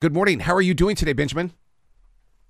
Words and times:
Good 0.00 0.14
morning. 0.14 0.40
How 0.40 0.54
are 0.54 0.62
you 0.62 0.72
doing 0.72 0.96
today, 0.96 1.12
Benjamin? 1.12 1.52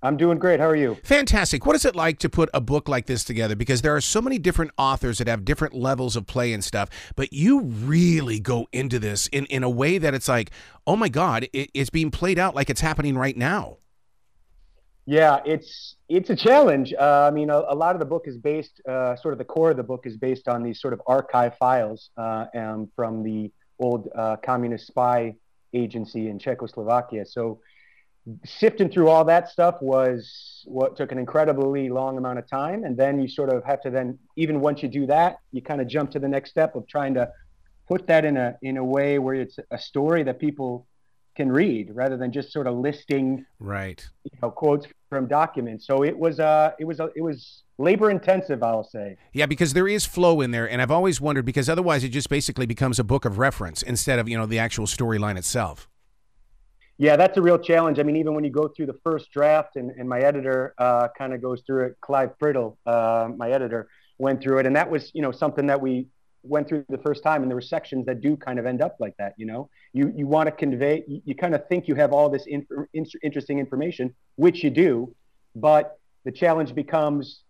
I'm 0.01 0.15
doing 0.15 0.39
great. 0.39 0.61
How 0.61 0.67
are 0.67 0.75
you? 0.75 0.95
Fantastic. 1.03 1.65
What 1.65 1.75
is 1.75 1.83
it 1.83 1.97
like 1.97 2.17
to 2.19 2.29
put 2.29 2.49
a 2.53 2.61
book 2.61 2.87
like 2.87 3.07
this 3.07 3.25
together? 3.25 3.57
Because 3.57 3.81
there 3.81 3.93
are 3.93 3.99
so 3.99 4.21
many 4.21 4.39
different 4.39 4.71
authors 4.77 5.17
that 5.17 5.27
have 5.27 5.43
different 5.43 5.73
levels 5.73 6.15
of 6.15 6.25
play 6.25 6.53
and 6.53 6.63
stuff, 6.63 6.87
but 7.17 7.33
you 7.33 7.59
really 7.59 8.39
go 8.39 8.67
into 8.71 8.99
this 8.99 9.27
in, 9.27 9.47
in 9.47 9.63
a 9.63 9.69
way 9.69 9.97
that 9.97 10.13
it's 10.13 10.29
like, 10.29 10.51
oh 10.87 10.95
my 10.95 11.09
God, 11.09 11.45
it, 11.51 11.69
it's 11.73 11.89
being 11.89 12.09
played 12.09 12.39
out 12.39 12.55
like 12.55 12.69
it's 12.69 12.79
happening 12.79 13.17
right 13.17 13.35
now. 13.35 13.79
Yeah, 15.05 15.41
it's 15.45 15.97
it's 16.07 16.29
a 16.29 16.37
challenge. 16.37 16.93
Uh, 16.97 17.27
I 17.27 17.31
mean, 17.31 17.49
a, 17.49 17.65
a, 17.67 17.75
lot 17.75 17.95
of 17.95 17.99
the 17.99 18.05
book 18.05 18.29
is 18.29 18.37
based, 18.37 18.79
uh, 18.87 19.17
sort 19.17 19.33
of 19.33 19.39
the 19.39 19.43
core 19.43 19.71
of 19.71 19.77
the 19.77 19.83
book 19.83 20.05
is 20.05 20.15
based 20.15 20.47
on 20.47 20.63
these 20.63 20.79
sort 20.79 20.93
of 20.93 21.01
archive 21.05 21.57
files 21.57 22.11
uh, 22.15 22.45
um, 22.55 22.89
from 22.95 23.23
the 23.23 23.51
old 23.77 24.07
uh, 24.15 24.37
communist 24.37 24.87
spy 24.87 25.35
agency 25.73 26.29
in 26.29 26.39
Czechoslovakia. 26.39 27.25
So 27.25 27.59
sifting 28.45 28.89
through 28.89 29.09
all 29.09 29.25
that 29.25 29.49
stuff 29.49 29.81
was 29.81 30.63
what 30.65 30.95
took 30.95 31.11
an 31.11 31.17
incredibly 31.17 31.89
long 31.89 32.17
amount 32.17 32.37
of 32.37 32.47
time 32.47 32.83
and 32.83 32.95
then 32.95 33.19
you 33.19 33.27
sort 33.27 33.49
of 33.49 33.63
have 33.63 33.81
to 33.81 33.89
then 33.89 34.17
even 34.35 34.59
once 34.59 34.83
you 34.83 34.89
do 34.89 35.07
that 35.07 35.37
you 35.51 35.61
kind 35.61 35.81
of 35.81 35.87
jump 35.87 36.11
to 36.11 36.19
the 36.19 36.27
next 36.27 36.51
step 36.51 36.75
of 36.75 36.87
trying 36.87 37.15
to 37.15 37.27
put 37.87 38.05
that 38.05 38.23
in 38.23 38.37
a 38.37 38.55
in 38.61 38.77
a 38.77 38.83
way 38.83 39.17
where 39.17 39.33
it's 39.33 39.57
a 39.71 39.77
story 39.77 40.21
that 40.21 40.37
people 40.37 40.85
can 41.35 41.51
read 41.51 41.91
rather 41.93 42.17
than 42.17 42.31
just 42.31 42.51
sort 42.51 42.67
of 42.67 42.75
listing 42.75 43.45
right. 43.59 44.07
you 44.23 44.31
know 44.41 44.51
quotes 44.51 44.87
from 45.09 45.27
documents. 45.27 45.87
So 45.87 46.03
it 46.03 46.17
was 46.17 46.39
uh 46.39 46.71
it 46.79 46.85
was 46.85 46.99
uh, 46.99 47.07
it 47.15 47.21
was 47.21 47.63
labor 47.77 48.09
intensive 48.09 48.61
i'll 48.63 48.83
say. 48.83 49.17
Yeah 49.33 49.45
because 49.45 49.73
there 49.73 49.87
is 49.87 50.05
flow 50.05 50.41
in 50.41 50.51
there 50.51 50.69
and 50.69 50.81
i've 50.81 50.91
always 50.91 51.19
wondered 51.19 51.45
because 51.45 51.69
otherwise 51.69 52.03
it 52.03 52.09
just 52.09 52.29
basically 52.29 52.65
becomes 52.65 52.99
a 52.99 53.03
book 53.03 53.25
of 53.25 53.37
reference 53.37 53.81
instead 53.81 54.19
of 54.19 54.29
you 54.29 54.37
know 54.37 54.45
the 54.45 54.59
actual 54.59 54.85
storyline 54.85 55.37
itself. 55.37 55.87
Yeah, 57.01 57.15
that's 57.15 57.35
a 57.35 57.41
real 57.41 57.57
challenge. 57.57 57.97
I 57.97 58.03
mean, 58.03 58.15
even 58.17 58.35
when 58.35 58.43
you 58.43 58.51
go 58.51 58.67
through 58.67 58.85
the 58.85 58.99
first 59.03 59.31
draft, 59.31 59.75
and, 59.75 59.89
and 59.89 60.07
my 60.07 60.19
editor 60.19 60.75
uh, 60.77 61.07
kind 61.17 61.33
of 61.33 61.41
goes 61.41 61.63
through 61.65 61.85
it, 61.85 61.97
Clive 61.99 62.37
Priddle, 62.37 62.77
uh, 62.85 63.27
my 63.35 63.49
editor, 63.49 63.89
went 64.19 64.39
through 64.39 64.59
it, 64.59 64.67
and 64.67 64.75
that 64.75 64.91
was, 64.91 65.09
you 65.15 65.23
know, 65.23 65.31
something 65.31 65.65
that 65.65 65.81
we 65.81 66.09
went 66.43 66.67
through 66.67 66.85
the 66.89 66.97
first 66.97 67.23
time, 67.23 67.41
and 67.41 67.51
there 67.51 67.55
were 67.55 67.61
sections 67.61 68.05
that 68.05 68.21
do 68.21 68.35
kind 68.35 68.59
of 68.59 68.65
end 68.65 68.81
up 68.81 68.95
like 68.99 69.15
that. 69.17 69.33
You 69.37 69.45
know, 69.45 69.69
you 69.93 70.11
you 70.15 70.27
want 70.27 70.47
to 70.47 70.51
convey, 70.51 71.03
you, 71.07 71.21
you, 71.25 71.35
kind 71.35 71.55
of 71.55 71.67
think 71.67 71.87
you 71.87 71.95
have 71.95 72.13
all 72.13 72.29
this 72.29 72.45
in, 72.47 72.65
in, 72.93 73.05
interesting 73.23 73.59
information, 73.59 74.13
which 74.35 74.63
you 74.63 74.69
do, 74.69 75.13
but 75.55 75.99
the 76.23 76.31
challenge 76.31 76.73
becomes, 76.73 77.41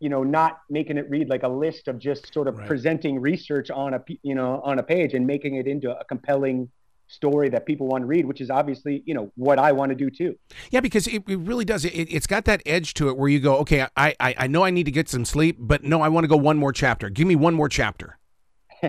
you 0.00 0.08
know, 0.08 0.22
not 0.22 0.60
making 0.70 0.98
it 0.98 1.08
read 1.08 1.28
like 1.28 1.42
a 1.42 1.48
list 1.48 1.88
of 1.88 1.98
just 1.98 2.32
sort 2.32 2.48
of 2.48 2.58
right. 2.58 2.66
presenting 2.66 3.20
research 3.20 3.70
on 3.70 3.94
a 3.94 4.02
you 4.22 4.34
know 4.34 4.60
on 4.64 4.78
a 4.78 4.82
page 4.82 5.14
and 5.14 5.26
making 5.26 5.56
it 5.56 5.66
into 5.66 5.96
a 5.96 6.04
compelling 6.04 6.68
story 7.08 7.48
that 7.50 7.66
people 7.66 7.86
want 7.86 8.02
to 8.02 8.06
read, 8.06 8.26
which 8.26 8.40
is 8.40 8.50
obviously, 8.50 9.02
you 9.06 9.14
know, 9.14 9.30
what 9.36 9.58
I 9.58 9.72
want 9.72 9.90
to 9.90 9.94
do 9.94 10.10
too. 10.10 10.36
Yeah, 10.70 10.80
because 10.80 11.06
it, 11.06 11.22
it 11.28 11.38
really 11.38 11.64
does. 11.64 11.84
It, 11.84 12.10
has 12.12 12.26
got 12.26 12.44
that 12.46 12.62
edge 12.66 12.94
to 12.94 13.08
it 13.08 13.16
where 13.16 13.28
you 13.28 13.40
go, 13.40 13.56
okay, 13.58 13.86
I, 13.96 14.14
I, 14.18 14.34
I 14.38 14.46
know 14.46 14.64
I 14.64 14.70
need 14.70 14.84
to 14.84 14.90
get 14.90 15.08
some 15.08 15.24
sleep, 15.24 15.56
but 15.58 15.84
no, 15.84 16.02
I 16.02 16.08
want 16.08 16.24
to 16.24 16.28
go 16.28 16.36
one 16.36 16.56
more 16.56 16.72
chapter. 16.72 17.08
Give 17.08 17.26
me 17.26 17.36
one 17.36 17.54
more 17.54 17.68
chapter. 17.68 18.18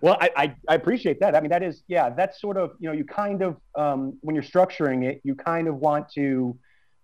well, 0.00 0.16
I, 0.20 0.30
I, 0.36 0.54
I, 0.68 0.74
appreciate 0.74 1.20
that. 1.20 1.34
I 1.34 1.40
mean, 1.40 1.50
that 1.50 1.62
is, 1.62 1.82
yeah, 1.88 2.10
that's 2.10 2.40
sort 2.40 2.56
of, 2.56 2.72
you 2.78 2.88
know, 2.88 2.94
you 2.94 3.04
kind 3.04 3.42
of, 3.42 3.56
um, 3.74 4.16
when 4.20 4.34
you're 4.34 4.44
structuring 4.44 5.04
it, 5.04 5.20
you 5.24 5.34
kind 5.34 5.66
of 5.66 5.76
want 5.76 6.08
to, 6.12 6.56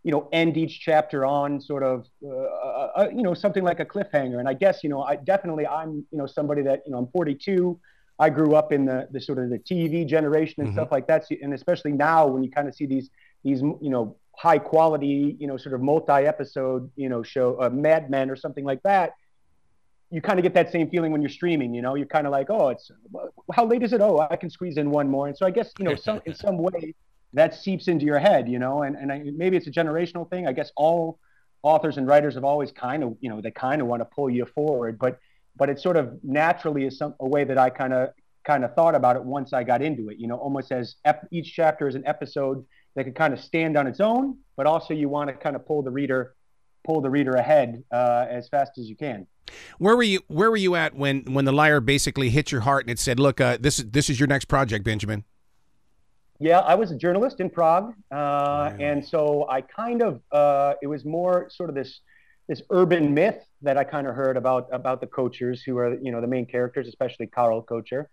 you 0.05 0.13
know, 0.13 0.29
end 0.33 0.57
each 0.57 0.81
chapter 0.81 1.25
on 1.25 1.61
sort 1.61 1.83
of, 1.83 2.07
uh, 2.25 2.29
uh, 2.29 2.91
uh 2.97 3.09
you 3.11 3.23
know, 3.23 3.35
something 3.35 3.65
like 3.65 3.81
a 3.81 3.85
cliffhanger. 3.85 4.39
And 4.39 4.49
I 4.49 4.55
guess, 4.55 4.85
you 4.85 4.91
know, 4.91 5.03
I 5.03 5.17
definitely, 5.17 5.67
I'm, 5.67 6.07
you 6.11 6.19
know, 6.19 6.27
somebody 6.27 6.63
that, 6.63 6.83
you 6.87 6.93
know, 6.93 6.99
I'm 6.99 7.09
42 7.09 7.81
I 8.19 8.31
grew 8.31 8.55
up 8.55 8.73
in 8.73 8.85
the, 8.85 9.09
the 9.11 9.21
sort 9.21 9.39
of 9.39 9.51
the 9.51 9.59
TV 9.59 10.07
generation 10.07 10.57
and 10.59 10.69
mm-hmm. 10.69 10.79
stuff 10.79 10.89
like 10.93 11.07
that. 11.09 11.27
So, 11.27 11.35
and 11.43 11.53
especially 11.53 11.93
now 11.93 12.27
when 12.27 12.43
you 12.45 12.51
kind 12.51 12.69
of 12.69 12.75
see 12.75 12.87
these, 12.87 13.11
these, 13.43 13.61
you 13.61 13.91
know, 13.91 14.17
high 14.37 14.59
quality, 14.59 15.37
you 15.39 15.47
know, 15.47 15.57
sort 15.57 15.75
of 15.75 15.81
multi 15.81 16.13
episode, 16.13 16.91
you 16.97 17.09
know, 17.09 17.23
show, 17.23 17.61
uh, 17.61 17.71
Mad 17.71 18.11
Men 18.11 18.31
or 18.31 18.37
something 18.37 18.65
like 18.65 18.83
that, 18.85 19.15
you 20.11 20.21
kind 20.21 20.39
of 20.39 20.45
get 20.45 20.55
that 20.55 20.71
same 20.71 20.89
feeling 20.91 21.11
when 21.11 21.23
you're 21.23 21.31
streaming, 21.31 21.75
you 21.75 21.83
know, 21.83 21.97
you're 21.97 22.07
kind 22.07 22.27
of 22.27 22.31
like, 22.31 22.49
oh, 22.51 22.69
it's, 22.69 22.91
how 23.53 23.67
late 23.67 23.83
is 23.83 23.93
it? 23.93 24.01
Oh, 24.01 24.27
I 24.31 24.37
can 24.37 24.49
squeeze 24.49 24.77
in 24.77 24.91
one 24.91 25.11
more. 25.11 25.27
And 25.27 25.37
so 25.37 25.45
I 25.45 25.51
guess, 25.51 25.73
you 25.79 25.85
know, 25.85 25.97
some, 25.97 26.21
in 26.25 26.35
some 26.35 26.59
way 26.59 26.95
that 27.33 27.55
seeps 27.55 27.89
into 27.89 28.05
your 28.05 28.21
head, 28.21 28.49
you 28.49 28.61
know, 28.61 28.83
and, 28.83 28.97
and 28.97 29.11
I, 29.11 29.23
maybe 29.25 29.57
it's 29.57 29.67
a 29.67 29.73
generational 29.73 30.29
thing. 30.31 30.47
I 30.47 30.53
guess 30.53 30.71
all 30.77 31.19
authors 31.65 31.97
and 31.97 32.07
writers 32.07 32.35
have 32.35 32.45
always 32.45 32.71
kind 32.71 33.03
of, 33.03 33.17
you 33.21 33.29
know, 33.29 33.41
they 33.41 33.51
kind 33.51 33.83
of 33.83 33.89
want 33.89 34.03
to 34.03 34.05
pull 34.05 34.31
you 34.31 34.47
forward, 34.47 34.99
but 34.99 35.19
but 35.57 35.69
it 35.69 35.79
sort 35.79 35.97
of 35.97 36.19
naturally 36.23 36.85
is 36.85 36.99
some 36.99 37.15
a 37.21 37.29
way 37.29 37.45
that 37.45 37.59
I 37.59 37.71
kind 37.71 37.93
of 37.93 38.11
kind 38.45 38.65
of 38.65 38.75
thought 38.75 38.95
about 38.95 39.17
it 39.17 39.25
once 39.25 39.53
I 39.53 39.65
got 39.65 39.83
into 39.83 40.11
it. 40.11 40.19
You 40.19 40.29
know, 40.29 40.37
almost 40.37 40.71
as 40.73 40.97
ep- 41.05 41.27
each 41.31 41.55
chapter 41.55 41.89
is 41.89 41.95
an 41.95 42.07
episode 42.07 42.65
that 42.95 43.05
could 43.05 43.15
kind 43.15 43.33
of 43.33 43.41
stand 43.41 43.77
on 43.77 43.87
its 43.87 44.01
own, 44.01 44.39
but 44.57 44.67
also 44.67 44.95
you 44.95 45.09
want 45.09 45.29
to 45.29 45.35
kind 45.35 45.57
of 45.57 45.67
pull 45.67 45.83
the 45.83 45.91
reader 45.91 46.35
pull 46.85 47.01
the 47.01 47.11
reader 47.11 47.33
ahead 47.33 47.83
uh, 47.91 48.27
as 48.29 48.47
fast 48.49 48.73
as 48.79 48.89
you 48.89 48.95
can. 48.95 49.27
Where 49.79 49.97
were 49.97 50.03
you? 50.03 50.21
Where 50.29 50.51
were 50.51 50.57
you 50.57 50.75
at 50.75 50.95
when 50.95 51.25
when 51.33 51.45
the 51.45 51.53
liar 51.53 51.81
basically 51.81 52.31
hit 52.31 52.53
your 52.53 52.63
heart 52.63 52.85
and 52.85 52.91
it 52.91 52.99
said, 52.99 53.19
"Look, 53.19 53.41
uh, 53.41 53.59
this 53.61 53.79
is 53.79 53.91
this 53.91 54.09
is 54.09 54.19
your 54.19 54.27
next 54.27 54.47
project, 54.47 54.85
Benjamin." 54.85 55.25
Yeah, 56.41 56.61
I 56.61 56.75
was 56.75 56.91
a 56.91 56.97
journalist 56.97 57.41
in 57.41 57.49
Prague, 57.49 57.95
uh, 58.11 58.71
really? 58.73 58.85
and 58.85 59.07
so 59.07 59.47
I 59.49 59.61
kind 59.61 60.03
of 60.03 60.21
uh, 60.33 60.75
it 60.83 60.87
was 60.87 61.05
more 61.05 61.49
sort 61.51 61.69
of 61.69 61.75
this 61.75 62.01
this 62.49 62.63
urban 62.71 63.15
myth 63.15 63.43
that 63.63 63.77
I 63.77 63.85
kind 63.85 64.07
of 64.07 64.15
heard 64.15 64.37
about 64.37 64.69
about 64.73 65.01
the 65.01 65.07
Koechers, 65.07 65.61
who 65.65 65.79
are 65.79 65.99
you 66.01 66.13
know 66.13 66.21
the 66.21 66.27
main 66.27 66.47
characters, 66.47 66.89
especially 66.89 67.27
Karl 67.27 67.63
Koecher. 67.63 68.07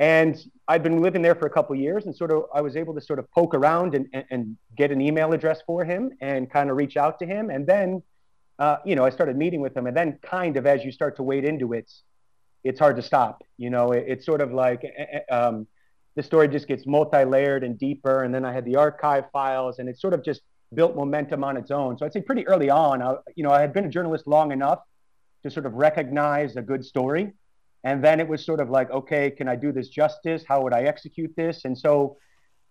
And 0.00 0.42
I'd 0.66 0.82
been 0.82 1.02
living 1.02 1.20
there 1.20 1.34
for 1.34 1.44
a 1.44 1.50
couple 1.50 1.76
years, 1.76 2.06
and 2.06 2.16
sort 2.16 2.32
of 2.32 2.44
I 2.54 2.62
was 2.62 2.74
able 2.74 2.94
to 2.94 3.02
sort 3.02 3.18
of 3.18 3.30
poke 3.32 3.54
around 3.54 3.94
and, 3.94 4.06
and, 4.14 4.24
and 4.30 4.56
get 4.74 4.90
an 4.90 5.00
email 5.02 5.34
address 5.34 5.60
for 5.66 5.84
him 5.84 6.10
and 6.22 6.50
kind 6.50 6.70
of 6.70 6.78
reach 6.78 6.96
out 6.96 7.18
to 7.18 7.26
him. 7.26 7.50
And 7.50 7.66
then, 7.66 8.02
uh, 8.58 8.78
you 8.86 8.96
know, 8.96 9.04
I 9.04 9.10
started 9.10 9.36
meeting 9.36 9.60
with 9.60 9.76
him. 9.76 9.86
And 9.86 9.94
then, 9.94 10.18
kind 10.22 10.56
of 10.56 10.64
as 10.64 10.86
you 10.86 10.90
start 10.90 11.16
to 11.16 11.22
wade 11.22 11.44
into 11.44 11.74
it, 11.74 11.92
it's 12.64 12.80
hard 12.80 12.96
to 12.96 13.02
stop. 13.02 13.44
You 13.58 13.68
know, 13.68 13.92
it, 13.92 14.06
it's 14.08 14.24
sort 14.24 14.40
of 14.40 14.52
like 14.52 14.84
eh, 14.84 15.18
eh, 15.28 15.34
um, 15.34 15.66
the 16.16 16.22
story 16.22 16.48
just 16.48 16.66
gets 16.66 16.86
multi-layered 16.86 17.62
and 17.62 17.78
deeper. 17.78 18.24
And 18.24 18.34
then 18.34 18.46
I 18.46 18.54
had 18.54 18.64
the 18.64 18.76
archive 18.76 19.24
files, 19.34 19.80
and 19.80 19.86
it 19.86 20.00
sort 20.00 20.14
of 20.14 20.24
just 20.24 20.40
built 20.74 20.94
momentum 20.94 21.42
on 21.44 21.56
its 21.56 21.70
own. 21.70 21.98
So 21.98 22.06
I'd 22.06 22.12
say 22.12 22.20
pretty 22.20 22.46
early 22.46 22.70
on, 22.70 23.02
I, 23.02 23.16
you 23.34 23.42
know, 23.42 23.50
I 23.50 23.60
had 23.60 23.72
been 23.72 23.84
a 23.84 23.88
journalist 23.88 24.26
long 24.26 24.52
enough 24.52 24.80
to 25.42 25.50
sort 25.50 25.66
of 25.66 25.74
recognize 25.74 26.56
a 26.56 26.62
good 26.62 26.84
story. 26.84 27.32
And 27.82 28.04
then 28.04 28.20
it 28.20 28.28
was 28.28 28.44
sort 28.44 28.60
of 28.60 28.70
like, 28.70 28.90
okay, 28.90 29.30
can 29.30 29.48
I 29.48 29.56
do 29.56 29.72
this 29.72 29.88
justice? 29.88 30.44
How 30.46 30.62
would 30.62 30.74
I 30.74 30.82
execute 30.82 31.34
this? 31.34 31.64
And 31.64 31.76
so, 31.76 32.18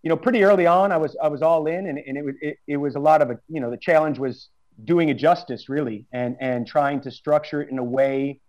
you 0.03 0.09
know, 0.09 0.15
pretty 0.15 0.43
early 0.43 0.67
on, 0.67 0.91
I 0.91 0.97
was 0.97 1.17
I 1.21 1.27
was 1.27 1.41
all 1.41 1.65
in, 1.67 1.87
and, 1.87 1.97
and 1.97 2.17
it 2.17 2.23
was 2.23 2.35
it, 2.41 2.57
it 2.67 2.77
was 2.77 2.95
a 2.95 2.99
lot 2.99 3.21
of 3.21 3.31
a 3.31 3.39
you 3.49 3.59
know 3.59 3.69
the 3.69 3.77
challenge 3.77 4.17
was 4.17 4.49
doing 4.85 5.09
it 5.09 5.15
justice 5.15 5.67
really, 5.67 6.05
and 6.13 6.37
and 6.39 6.65
trying 6.67 7.01
to 7.01 7.11
structure 7.11 7.61
it 7.61 7.69
in 7.69 7.79
a 7.79 7.83
way, 7.83 8.39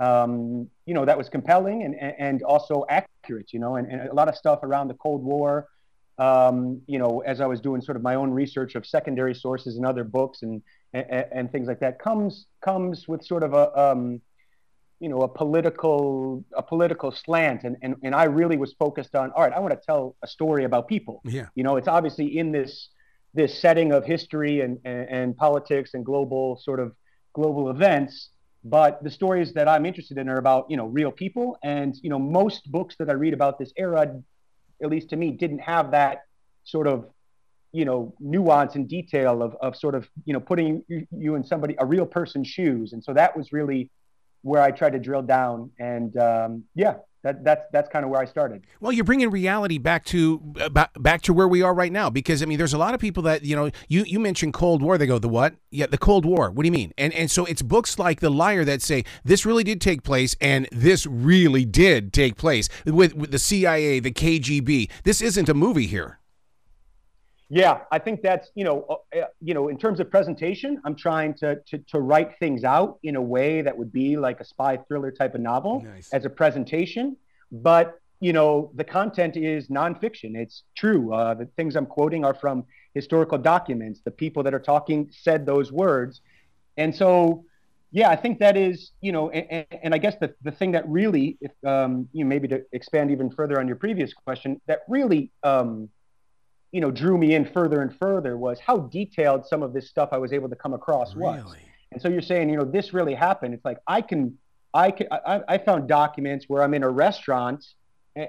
um, 0.00 0.68
you 0.86 0.94
know, 0.94 1.04
that 1.04 1.18
was 1.18 1.28
compelling 1.28 1.82
and 1.84 1.94
and 1.94 2.42
also 2.42 2.84
accurate, 2.88 3.52
you 3.52 3.60
know, 3.60 3.76
and, 3.76 3.86
and 3.92 4.08
a 4.08 4.14
lot 4.14 4.28
of 4.28 4.36
stuff 4.36 4.60
around 4.62 4.88
the 4.88 4.94
Cold 4.94 5.22
War, 5.22 5.68
um, 6.18 6.80
you 6.86 6.98
know, 6.98 7.20
as 7.20 7.40
I 7.40 7.46
was 7.46 7.60
doing 7.60 7.80
sort 7.80 7.96
of 7.96 8.02
my 8.02 8.14
own 8.16 8.30
research 8.30 8.74
of 8.74 8.84
secondary 8.86 9.34
sources 9.34 9.76
and 9.76 9.86
other 9.86 10.04
books 10.04 10.42
and 10.42 10.62
and, 10.92 11.26
and 11.32 11.52
things 11.52 11.68
like 11.68 11.80
that, 11.80 11.98
comes 11.98 12.46
comes 12.60 13.06
with 13.06 13.24
sort 13.24 13.42
of 13.42 13.54
a 13.54 13.78
um, 13.78 14.20
you 15.00 15.08
know 15.08 15.22
a 15.22 15.28
political 15.28 16.44
a 16.56 16.62
political 16.62 17.12
slant, 17.12 17.64
and, 17.64 17.76
and 17.82 17.96
and 18.02 18.14
I 18.14 18.24
really 18.24 18.56
was 18.56 18.74
focused 18.78 19.14
on 19.14 19.30
all 19.32 19.42
right. 19.42 19.52
I 19.52 19.60
want 19.60 19.74
to 19.74 19.80
tell 19.84 20.16
a 20.22 20.26
story 20.26 20.64
about 20.64 20.88
people. 20.88 21.20
Yeah, 21.24 21.46
you 21.54 21.62
know, 21.62 21.76
it's 21.76 21.88
obviously 21.88 22.38
in 22.38 22.52
this 22.52 22.88
this 23.34 23.60
setting 23.60 23.92
of 23.92 24.04
history 24.04 24.62
and, 24.62 24.78
and, 24.84 25.08
and 25.08 25.36
politics 25.36 25.90
and 25.94 26.04
global 26.04 26.58
sort 26.62 26.80
of 26.80 26.94
global 27.34 27.70
events 27.70 28.30
but 28.64 29.02
the 29.04 29.10
stories 29.10 29.52
that 29.52 29.68
i'm 29.68 29.86
interested 29.86 30.18
in 30.18 30.28
are 30.28 30.38
about 30.38 30.68
you 30.68 30.76
know 30.76 30.86
real 30.86 31.12
people 31.12 31.56
and 31.62 31.94
you 32.02 32.10
know 32.10 32.18
most 32.18 32.70
books 32.72 32.96
that 32.98 33.08
i 33.08 33.12
read 33.12 33.34
about 33.34 33.58
this 33.58 33.72
era 33.76 34.12
at 34.82 34.90
least 34.90 35.10
to 35.10 35.16
me, 35.16 35.30
didn't 35.30 35.60
have 35.60 35.90
that 35.92 36.22
sort 36.64 36.86
of 36.86 37.08
you 37.72 37.84
know 37.84 38.14
nuance 38.18 38.74
and 38.76 38.88
detail 38.88 39.42
of, 39.42 39.54
of 39.60 39.76
sort 39.76 39.94
of 39.94 40.08
you 40.24 40.32
know 40.32 40.40
putting 40.40 40.82
you, 40.88 41.06
you 41.10 41.34
in 41.34 41.44
somebody 41.44 41.74
a 41.78 41.86
real 41.86 42.06
person's 42.06 42.48
shoes. 42.48 42.92
And 42.92 43.02
so 43.02 43.12
that 43.14 43.36
was 43.36 43.52
really 43.52 43.90
where 44.42 44.62
i 44.62 44.70
tried 44.70 44.92
to 44.92 44.98
drill 44.98 45.22
down. 45.22 45.70
And 45.78 46.16
um, 46.16 46.64
yeah 46.74 46.94
that, 47.22 47.44
that's 47.44 47.64
that's 47.72 47.88
kind 47.88 48.04
of 48.04 48.10
where 48.10 48.20
I 48.20 48.24
started. 48.24 48.64
Well, 48.80 48.92
you're 48.92 49.04
bringing 49.04 49.30
reality 49.30 49.78
back 49.78 50.04
to 50.06 50.40
uh, 50.60 50.86
back 50.98 51.22
to 51.22 51.32
where 51.32 51.48
we 51.48 51.62
are 51.62 51.74
right 51.74 51.90
now 51.90 52.10
because 52.10 52.42
I 52.42 52.46
mean, 52.46 52.58
there's 52.58 52.72
a 52.72 52.78
lot 52.78 52.94
of 52.94 53.00
people 53.00 53.22
that 53.24 53.44
you 53.44 53.56
know. 53.56 53.70
You 53.88 54.04
you 54.04 54.20
mentioned 54.20 54.54
Cold 54.54 54.82
War, 54.82 54.98
they 54.98 55.06
go 55.06 55.18
the 55.18 55.28
what? 55.28 55.54
Yeah, 55.70 55.86
the 55.86 55.98
Cold 55.98 56.24
War. 56.24 56.50
What 56.50 56.62
do 56.62 56.66
you 56.66 56.72
mean? 56.72 56.92
And 56.96 57.12
and 57.12 57.30
so 57.30 57.44
it's 57.44 57.62
books 57.62 57.98
like 57.98 58.20
The 58.20 58.30
Liar 58.30 58.64
that 58.64 58.82
say 58.82 59.04
this 59.24 59.44
really 59.44 59.64
did 59.64 59.80
take 59.80 60.02
place 60.02 60.36
and 60.40 60.68
this 60.70 61.06
really 61.06 61.64
did 61.64 62.12
take 62.12 62.36
place 62.36 62.68
with, 62.84 63.14
with 63.14 63.30
the 63.30 63.38
CIA, 63.38 64.00
the 64.00 64.12
KGB. 64.12 64.90
This 65.04 65.20
isn't 65.20 65.48
a 65.48 65.54
movie 65.54 65.86
here. 65.86 66.18
Yeah, 67.50 67.80
I 67.90 67.98
think 67.98 68.20
that's 68.22 68.50
you 68.54 68.64
know 68.64 68.84
uh, 69.14 69.18
uh, 69.18 69.24
you 69.40 69.54
know 69.54 69.68
in 69.68 69.78
terms 69.78 70.00
of 70.00 70.10
presentation, 70.10 70.80
I'm 70.84 70.94
trying 70.94 71.34
to, 71.34 71.56
to 71.68 71.78
to 71.78 72.00
write 72.00 72.38
things 72.38 72.62
out 72.62 72.98
in 73.02 73.16
a 73.16 73.22
way 73.22 73.62
that 73.62 73.76
would 73.76 73.92
be 73.92 74.16
like 74.16 74.40
a 74.40 74.44
spy 74.44 74.76
thriller 74.76 75.10
type 75.10 75.34
of 75.34 75.40
novel 75.40 75.82
nice. 75.82 76.10
as 76.12 76.24
a 76.24 76.30
presentation. 76.30 77.16
But 77.50 77.98
you 78.20 78.32
know, 78.32 78.70
the 78.74 78.84
content 78.84 79.36
is 79.36 79.68
nonfiction. 79.68 80.36
It's 80.36 80.64
true. 80.76 81.14
Uh, 81.14 81.34
the 81.34 81.46
things 81.56 81.76
I'm 81.76 81.86
quoting 81.86 82.24
are 82.24 82.34
from 82.34 82.64
historical 82.94 83.38
documents. 83.38 84.00
The 84.04 84.10
people 84.10 84.42
that 84.42 84.52
are 84.52 84.60
talking 84.60 85.08
said 85.10 85.46
those 85.46 85.70
words. 85.70 86.20
And 86.76 86.94
so, 86.94 87.44
yeah, 87.92 88.10
I 88.10 88.16
think 88.16 88.40
that 88.40 88.56
is, 88.56 88.90
you 89.00 89.12
know, 89.12 89.30
and, 89.30 89.66
and 89.82 89.94
I 89.94 89.98
guess 89.98 90.16
the, 90.20 90.34
the 90.42 90.50
thing 90.50 90.72
that 90.72 90.88
really, 90.88 91.38
if 91.40 91.52
um, 91.64 92.08
you 92.12 92.24
know, 92.24 92.28
maybe 92.28 92.48
to 92.48 92.64
expand 92.72 93.10
even 93.10 93.30
further 93.30 93.60
on 93.60 93.68
your 93.68 93.76
previous 93.76 94.12
question, 94.12 94.60
that 94.66 94.80
really, 94.88 95.30
um, 95.44 95.88
you 96.72 96.80
know, 96.80 96.90
drew 96.90 97.16
me 97.16 97.34
in 97.34 97.44
further 97.46 97.80
and 97.82 97.96
further 97.96 98.36
was 98.36 98.60
how 98.60 98.78
detailed 98.78 99.46
some 99.46 99.62
of 99.62 99.72
this 99.72 99.88
stuff 99.88 100.10
I 100.12 100.18
was 100.18 100.32
able 100.32 100.48
to 100.48 100.56
come 100.56 100.74
across 100.74 101.14
really? 101.14 101.38
was. 101.42 101.56
And 101.92 102.02
so 102.02 102.08
you're 102.08 102.22
saying, 102.22 102.50
you 102.50 102.56
know, 102.56 102.64
this 102.64 102.92
really 102.92 103.14
happened. 103.14 103.54
It's 103.54 103.64
like 103.64 103.78
I 103.86 104.02
can, 104.02 104.36
I 104.74 104.90
can, 104.90 105.08
I, 105.10 105.40
I 105.48 105.58
found 105.58 105.88
documents 105.88 106.44
where 106.48 106.62
I'm 106.62 106.74
in 106.74 106.82
a 106.82 106.90
restaurant 106.90 107.64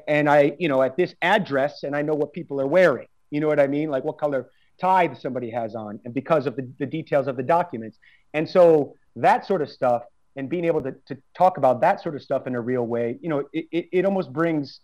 and 0.07 0.29
I, 0.29 0.55
you 0.59 0.69
know, 0.69 0.81
at 0.81 0.95
this 0.95 1.13
address 1.21 1.83
and 1.83 1.95
I 1.95 2.01
know 2.01 2.13
what 2.13 2.31
people 2.31 2.61
are 2.61 2.67
wearing. 2.67 3.07
You 3.31 3.41
know 3.41 3.47
what 3.47 3.59
I 3.59 3.67
mean? 3.67 3.89
Like 3.89 4.03
what 4.05 4.17
color 4.17 4.49
tie 4.79 5.13
somebody 5.13 5.49
has 5.51 5.75
on, 5.75 5.99
and 6.05 6.13
because 6.13 6.45
of 6.45 6.55
the, 6.55 6.69
the 6.79 6.85
details 6.85 7.27
of 7.27 7.35
the 7.35 7.43
documents. 7.43 7.97
And 8.33 8.49
so 8.49 8.95
that 9.17 9.45
sort 9.45 9.61
of 9.61 9.69
stuff 9.69 10.03
and 10.35 10.49
being 10.49 10.63
able 10.63 10.81
to, 10.81 10.95
to 11.07 11.17
talk 11.35 11.57
about 11.57 11.81
that 11.81 12.01
sort 12.01 12.15
of 12.15 12.21
stuff 12.21 12.47
in 12.47 12.55
a 12.55 12.61
real 12.61 12.85
way, 12.87 13.17
you 13.21 13.27
know, 13.27 13.39
it, 13.51 13.65
it, 13.71 13.89
it 13.91 14.05
almost 14.05 14.31
brings 14.31 14.79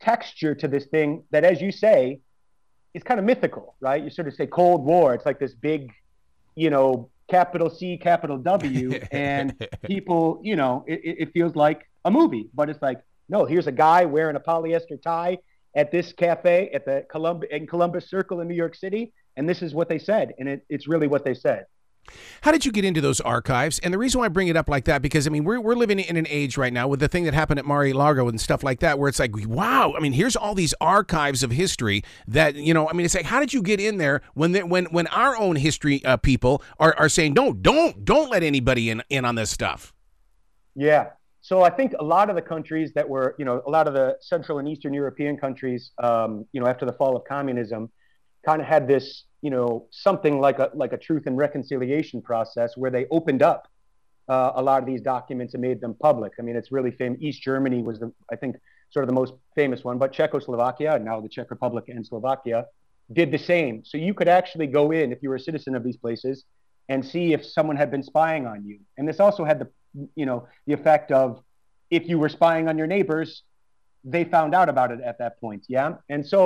texture 0.00 0.54
to 0.56 0.66
this 0.66 0.86
thing 0.86 1.22
that, 1.30 1.44
as 1.44 1.60
you 1.60 1.70
say, 1.70 2.20
is 2.94 3.02
kind 3.02 3.20
of 3.20 3.26
mythical, 3.26 3.74
right? 3.80 4.02
You 4.02 4.10
sort 4.10 4.28
of 4.28 4.34
say 4.34 4.46
Cold 4.46 4.84
War. 4.84 5.14
It's 5.14 5.26
like 5.26 5.38
this 5.38 5.54
big, 5.54 5.92
you 6.54 6.70
know, 6.70 7.10
capital 7.28 7.70
C, 7.70 7.96
capital 7.96 8.38
W, 8.38 8.92
and 9.12 9.54
people, 9.84 10.40
you 10.42 10.56
know, 10.56 10.84
it, 10.86 11.00
it 11.04 11.32
feels 11.32 11.54
like 11.54 11.88
a 12.04 12.10
movie, 12.10 12.48
but 12.54 12.68
it's 12.68 12.82
like, 12.82 13.00
no, 13.28 13.44
here's 13.44 13.66
a 13.66 13.72
guy 13.72 14.04
wearing 14.04 14.36
a 14.36 14.40
polyester 14.40 15.00
tie 15.00 15.38
at 15.74 15.92
this 15.92 16.12
cafe 16.12 16.70
at 16.72 16.84
the 16.84 17.04
Columbus 17.10 17.48
in 17.52 17.66
Columbus 17.66 18.08
Circle 18.08 18.40
in 18.40 18.48
New 18.48 18.54
York 18.54 18.74
City, 18.74 19.12
and 19.36 19.48
this 19.48 19.62
is 19.62 19.74
what 19.74 19.88
they 19.88 19.98
said, 19.98 20.32
and 20.38 20.48
it, 20.48 20.64
it's 20.68 20.88
really 20.88 21.06
what 21.06 21.24
they 21.24 21.34
said. 21.34 21.66
How 22.42 22.52
did 22.52 22.64
you 22.66 22.72
get 22.72 22.84
into 22.84 23.00
those 23.00 23.20
archives? 23.20 23.78
And 23.80 23.92
the 23.92 23.98
reason 23.98 24.20
why 24.20 24.26
I 24.26 24.28
bring 24.28 24.48
it 24.48 24.56
up 24.56 24.68
like 24.68 24.84
that, 24.84 25.02
because 25.02 25.26
I 25.26 25.30
mean, 25.30 25.44
we're, 25.44 25.60
we're 25.60 25.74
living 25.74 25.98
in 25.98 26.16
an 26.16 26.26
age 26.28 26.56
right 26.56 26.72
now 26.72 26.88
with 26.88 27.00
the 27.00 27.08
thing 27.08 27.24
that 27.24 27.34
happened 27.34 27.58
at 27.58 27.66
Mar-a-Lago 27.66 28.28
and 28.28 28.40
stuff 28.40 28.62
like 28.62 28.80
that, 28.80 28.98
where 28.98 29.08
it's 29.08 29.18
like, 29.18 29.34
wow, 29.46 29.94
I 29.96 30.00
mean, 30.00 30.12
here's 30.12 30.36
all 30.36 30.54
these 30.54 30.74
archives 30.80 31.42
of 31.42 31.50
history 31.50 32.02
that, 32.26 32.54
you 32.54 32.74
know, 32.74 32.88
I 32.88 32.92
mean, 32.92 33.04
it's 33.04 33.14
like, 33.14 33.26
how 33.26 33.40
did 33.40 33.52
you 33.52 33.62
get 33.62 33.80
in 33.80 33.98
there 33.98 34.22
when 34.34 34.52
they, 34.52 34.62
when 34.62 34.86
when 34.86 35.06
our 35.08 35.36
own 35.36 35.56
history 35.56 36.04
uh, 36.04 36.16
people 36.16 36.62
are, 36.78 36.94
are 36.98 37.08
saying, 37.08 37.34
don't, 37.34 37.62
don't, 37.62 38.04
don't 38.04 38.30
let 38.30 38.42
anybody 38.42 38.90
in, 38.90 39.02
in 39.10 39.24
on 39.24 39.34
this 39.34 39.50
stuff? 39.50 39.92
Yeah. 40.74 41.10
So 41.40 41.62
I 41.62 41.70
think 41.70 41.94
a 41.98 42.04
lot 42.04 42.30
of 42.30 42.36
the 42.36 42.42
countries 42.42 42.92
that 42.94 43.08
were, 43.08 43.34
you 43.38 43.44
know, 43.44 43.62
a 43.66 43.70
lot 43.70 43.88
of 43.88 43.94
the 43.94 44.16
Central 44.20 44.58
and 44.58 44.68
Eastern 44.68 44.92
European 44.92 45.36
countries, 45.36 45.92
um, 46.02 46.44
you 46.52 46.60
know, 46.60 46.66
after 46.66 46.84
the 46.84 46.92
fall 46.92 47.16
of 47.16 47.24
communism, 47.24 47.90
kind 48.48 48.62
of 48.62 48.66
had 48.66 48.88
this 48.88 49.06
you 49.42 49.50
know 49.50 49.68
something 49.90 50.34
like 50.46 50.58
a 50.64 50.70
like 50.82 50.92
a 50.98 51.00
truth 51.06 51.24
and 51.28 51.36
reconciliation 51.46 52.18
process 52.30 52.70
where 52.80 52.92
they 52.96 53.04
opened 53.18 53.42
up 53.52 53.60
uh, 54.34 54.52
a 54.60 54.62
lot 54.68 54.78
of 54.82 54.86
these 54.92 55.02
documents 55.14 55.54
and 55.54 55.60
made 55.68 55.80
them 55.84 55.94
public. 56.08 56.32
I 56.38 56.42
mean, 56.42 56.56
it's 56.60 56.70
really 56.76 56.92
famous. 57.02 57.18
East 57.28 57.40
Germany 57.42 57.80
was 57.88 57.96
the 58.02 58.08
I 58.32 58.36
think 58.36 58.52
sort 58.94 59.02
of 59.04 59.08
the 59.12 59.18
most 59.22 59.34
famous 59.60 59.80
one, 59.88 59.96
but 60.02 60.08
Czechoslovakia 60.12 60.98
now 60.98 61.20
the 61.20 61.28
Czech 61.36 61.50
Republic 61.50 61.84
and 61.88 62.06
Slovakia 62.06 62.58
did 63.20 63.28
the 63.36 63.42
same. 63.52 63.74
So 63.90 63.94
you 64.06 64.14
could 64.18 64.30
actually 64.40 64.68
go 64.80 64.84
in 64.92 65.12
if 65.14 65.18
you 65.22 65.28
were 65.32 65.40
a 65.42 65.46
citizen 65.50 65.74
of 65.78 65.82
these 65.84 65.98
places 66.04 66.36
and 66.88 67.04
see 67.12 67.26
if 67.36 67.40
someone 67.44 67.76
had 67.82 67.90
been 67.90 68.02
spying 68.12 68.46
on 68.46 68.58
you. 68.68 68.78
And 68.96 69.06
this 69.08 69.20
also 69.20 69.42
had 69.50 69.58
the 69.62 69.68
you 70.20 70.26
know 70.30 70.38
the 70.66 70.74
effect 70.78 71.08
of 71.22 71.28
if 71.98 72.02
you 72.10 72.18
were 72.22 72.32
spying 72.40 72.64
on 72.70 72.78
your 72.80 72.86
neighbors, 72.96 73.30
they 74.14 74.24
found 74.24 74.54
out 74.54 74.68
about 74.74 74.90
it 74.94 75.00
at 75.10 75.16
that 75.18 75.32
point. 75.44 75.62
Yeah, 75.68 75.88
and 76.08 76.26
so 76.34 76.42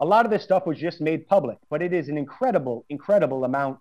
a 0.00 0.04
lot 0.04 0.24
of 0.24 0.30
this 0.30 0.42
stuff 0.42 0.66
was 0.66 0.78
just 0.78 1.00
made 1.00 1.28
public, 1.28 1.58
but 1.68 1.82
it 1.82 1.92
is 1.92 2.08
an 2.08 2.16
incredible, 2.16 2.84
incredible 2.88 3.44
amount 3.44 3.78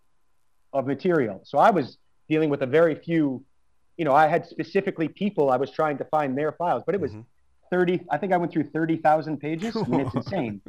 of 0.74 0.86
material. 0.86 1.42
So 1.46 1.58
I 1.58 1.72
was 1.72 1.98
dealing 2.28 2.50
with 2.50 2.62
a 2.62 2.66
very 2.66 2.96
few, 2.96 3.44
you 3.98 4.06
know, 4.06 4.14
I 4.14 4.28
had 4.28 4.46
specifically 4.46 5.08
people 5.08 5.50
I 5.50 5.58
was 5.58 5.72
trying 5.72 5.98
to 6.00 6.06
find 6.06 6.38
their 6.38 6.52
files, 6.52 6.84
but 6.86 6.94
it 6.94 7.02
was 7.02 7.12
mm-hmm. 7.12 7.22
30, 7.72 8.02
I 8.12 8.18
think 8.18 8.34
I 8.34 8.38
went 8.38 8.52
through 8.52 8.66
30,000 8.66 9.38
pages. 9.38 9.76
I 9.76 9.84
mean, 9.84 10.02
it's 10.02 10.16
insane. 10.16 10.62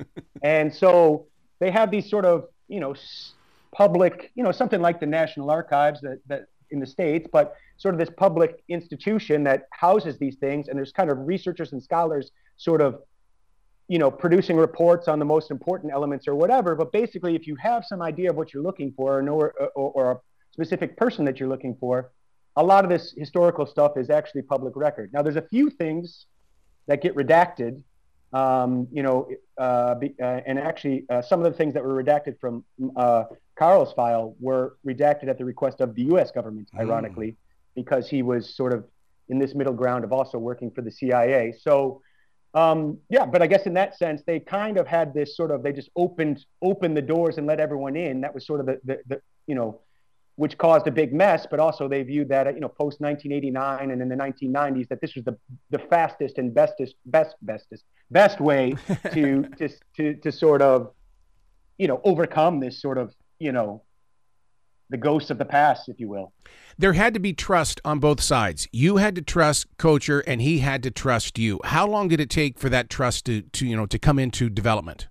and 0.42 0.72
so 0.72 1.26
they 1.58 1.70
have 1.70 1.90
these 1.90 2.08
sort 2.08 2.24
of, 2.24 2.48
you 2.68 2.80
know, 2.80 2.94
public, 3.72 4.30
you 4.34 4.44
know, 4.44 4.52
something 4.52 4.80
like 4.80 5.00
the 5.00 5.06
National 5.06 5.50
Archives 5.50 6.00
that, 6.02 6.20
that 6.26 6.46
in 6.70 6.78
the 6.78 6.86
States, 6.86 7.28
but 7.32 7.56
sort 7.76 7.94
of 7.94 7.98
this 7.98 8.10
public 8.16 8.62
institution 8.68 9.42
that 9.44 9.66
houses 9.70 10.18
these 10.18 10.36
things. 10.36 10.68
And 10.68 10.78
there's 10.78 10.92
kind 10.92 11.10
of 11.10 11.18
researchers 11.18 11.72
and 11.72 11.82
scholars 11.82 12.30
sort 12.56 12.80
of 12.80 13.02
you 13.90 13.98
know, 13.98 14.08
producing 14.08 14.56
reports 14.56 15.08
on 15.08 15.18
the 15.18 15.24
most 15.24 15.50
important 15.50 15.92
elements 15.92 16.28
or 16.28 16.36
whatever. 16.36 16.76
But 16.76 16.92
basically, 16.92 17.34
if 17.34 17.48
you 17.48 17.56
have 17.56 17.84
some 17.84 18.00
idea 18.00 18.30
of 18.30 18.36
what 18.36 18.54
you're 18.54 18.62
looking 18.62 18.92
for 18.96 19.18
or, 19.18 19.22
know, 19.22 19.34
or, 19.34 19.52
or 19.74 20.12
a 20.12 20.20
specific 20.52 20.96
person 20.96 21.24
that 21.24 21.40
you're 21.40 21.48
looking 21.48 21.74
for, 21.80 22.12
a 22.54 22.62
lot 22.62 22.84
of 22.84 22.90
this 22.90 23.12
historical 23.18 23.66
stuff 23.66 23.96
is 23.96 24.08
actually 24.08 24.42
public 24.42 24.76
record. 24.76 25.10
Now, 25.12 25.22
there's 25.22 25.34
a 25.34 25.42
few 25.42 25.70
things 25.70 26.26
that 26.86 27.02
get 27.02 27.16
redacted, 27.16 27.82
um, 28.32 28.86
you 28.92 29.02
know, 29.02 29.28
uh, 29.58 29.96
be, 29.96 30.14
uh, 30.22 30.40
and 30.46 30.56
actually 30.56 31.04
uh, 31.10 31.20
some 31.20 31.44
of 31.44 31.50
the 31.50 31.58
things 31.58 31.74
that 31.74 31.82
were 31.82 32.00
redacted 32.00 32.38
from 32.38 32.62
uh, 32.94 33.24
Carl's 33.56 33.92
file 33.94 34.36
were 34.38 34.76
redacted 34.86 35.26
at 35.26 35.36
the 35.36 35.44
request 35.44 35.80
of 35.80 35.96
the 35.96 36.02
U.S. 36.02 36.30
government, 36.30 36.68
mm. 36.72 36.78
ironically, 36.78 37.36
because 37.74 38.08
he 38.08 38.22
was 38.22 38.54
sort 38.54 38.72
of 38.72 38.84
in 39.28 39.40
this 39.40 39.52
middle 39.56 39.74
ground 39.74 40.04
of 40.04 40.12
also 40.12 40.38
working 40.38 40.70
for 40.70 40.82
the 40.82 40.92
CIA. 40.92 41.52
So 41.60 42.02
um, 42.54 42.98
yeah, 43.08 43.26
but 43.26 43.42
I 43.42 43.46
guess 43.46 43.66
in 43.66 43.74
that 43.74 43.96
sense, 43.96 44.22
they 44.26 44.40
kind 44.40 44.76
of 44.76 44.86
had 44.86 45.14
this 45.14 45.36
sort 45.36 45.50
of 45.50 45.62
they 45.62 45.72
just 45.72 45.90
opened 45.96 46.44
opened 46.62 46.96
the 46.96 47.02
doors 47.02 47.38
and 47.38 47.46
let 47.46 47.60
everyone 47.60 47.96
in. 47.96 48.20
That 48.20 48.34
was 48.34 48.46
sort 48.46 48.60
of 48.60 48.66
the, 48.66 48.80
the, 48.84 48.98
the 49.06 49.22
you 49.46 49.54
know, 49.54 49.80
which 50.34 50.58
caused 50.58 50.86
a 50.88 50.90
big 50.90 51.12
mess. 51.12 51.46
But 51.48 51.60
also 51.60 51.86
they 51.86 52.02
viewed 52.02 52.28
that 52.30 52.52
you 52.52 52.60
know 52.60 52.68
post 52.68 53.00
1989 53.00 53.90
and 53.92 54.02
in 54.02 54.08
the 54.08 54.16
1990s 54.16 54.88
that 54.88 55.00
this 55.00 55.14
was 55.14 55.24
the 55.24 55.36
the 55.70 55.78
fastest 55.78 56.38
and 56.38 56.52
bestest 56.52 56.96
best 57.06 57.36
bestest 57.42 57.84
best 58.10 58.40
way 58.40 58.74
to 59.12 59.44
to 59.58 59.68
to 59.96 60.14
to 60.14 60.32
sort 60.32 60.60
of 60.60 60.92
you 61.78 61.86
know 61.86 62.00
overcome 62.04 62.58
this 62.58 62.80
sort 62.82 62.98
of 62.98 63.14
you 63.38 63.52
know 63.52 63.82
the 64.90 64.96
ghosts 64.96 65.30
of 65.30 65.38
the 65.38 65.44
past, 65.44 65.88
if 65.88 65.98
you 65.98 66.08
will. 66.08 66.32
There 66.76 66.92
had 66.92 67.14
to 67.14 67.20
be 67.20 67.32
trust 67.32 67.80
on 67.84 67.98
both 67.98 68.20
sides. 68.20 68.68
You 68.72 68.96
had 68.96 69.14
to 69.14 69.22
trust 69.22 69.66
Koecher, 69.76 70.22
and 70.26 70.40
he 70.42 70.58
had 70.58 70.82
to 70.82 70.90
trust 70.90 71.38
you. 71.38 71.60
How 71.64 71.86
long 71.86 72.08
did 72.08 72.20
it 72.20 72.30
take 72.30 72.58
for 72.58 72.68
that 72.68 72.90
trust 72.90 73.26
to, 73.26 73.42
to 73.42 73.66
you 73.66 73.76
know, 73.76 73.86
to 73.86 73.98
come 73.98 74.18
into 74.18 74.48
development? 74.48 75.08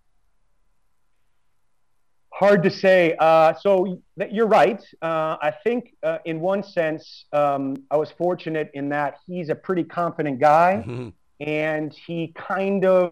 Hard 2.32 2.64
to 2.64 2.72
say. 2.72 3.16
Uh, 3.20 3.54
so 3.54 4.02
you're 4.32 4.48
right. 4.48 4.82
Uh, 5.02 5.38
I 5.42 5.54
think, 5.64 5.94
uh, 6.04 6.20
in 6.26 6.40
one 6.40 6.64
sense, 6.64 7.26
um, 7.34 7.76
I 7.92 7.98
was 7.98 8.12
fortunate 8.12 8.72
in 8.74 8.90
that 8.90 9.18
he's 9.28 9.50
a 9.50 9.56
pretty 9.56 9.84
confident 9.84 10.40
guy, 10.40 10.84
mm-hmm. 10.88 11.10
and 11.42 11.94
he 11.94 12.34
kind 12.36 12.86
of 12.86 13.12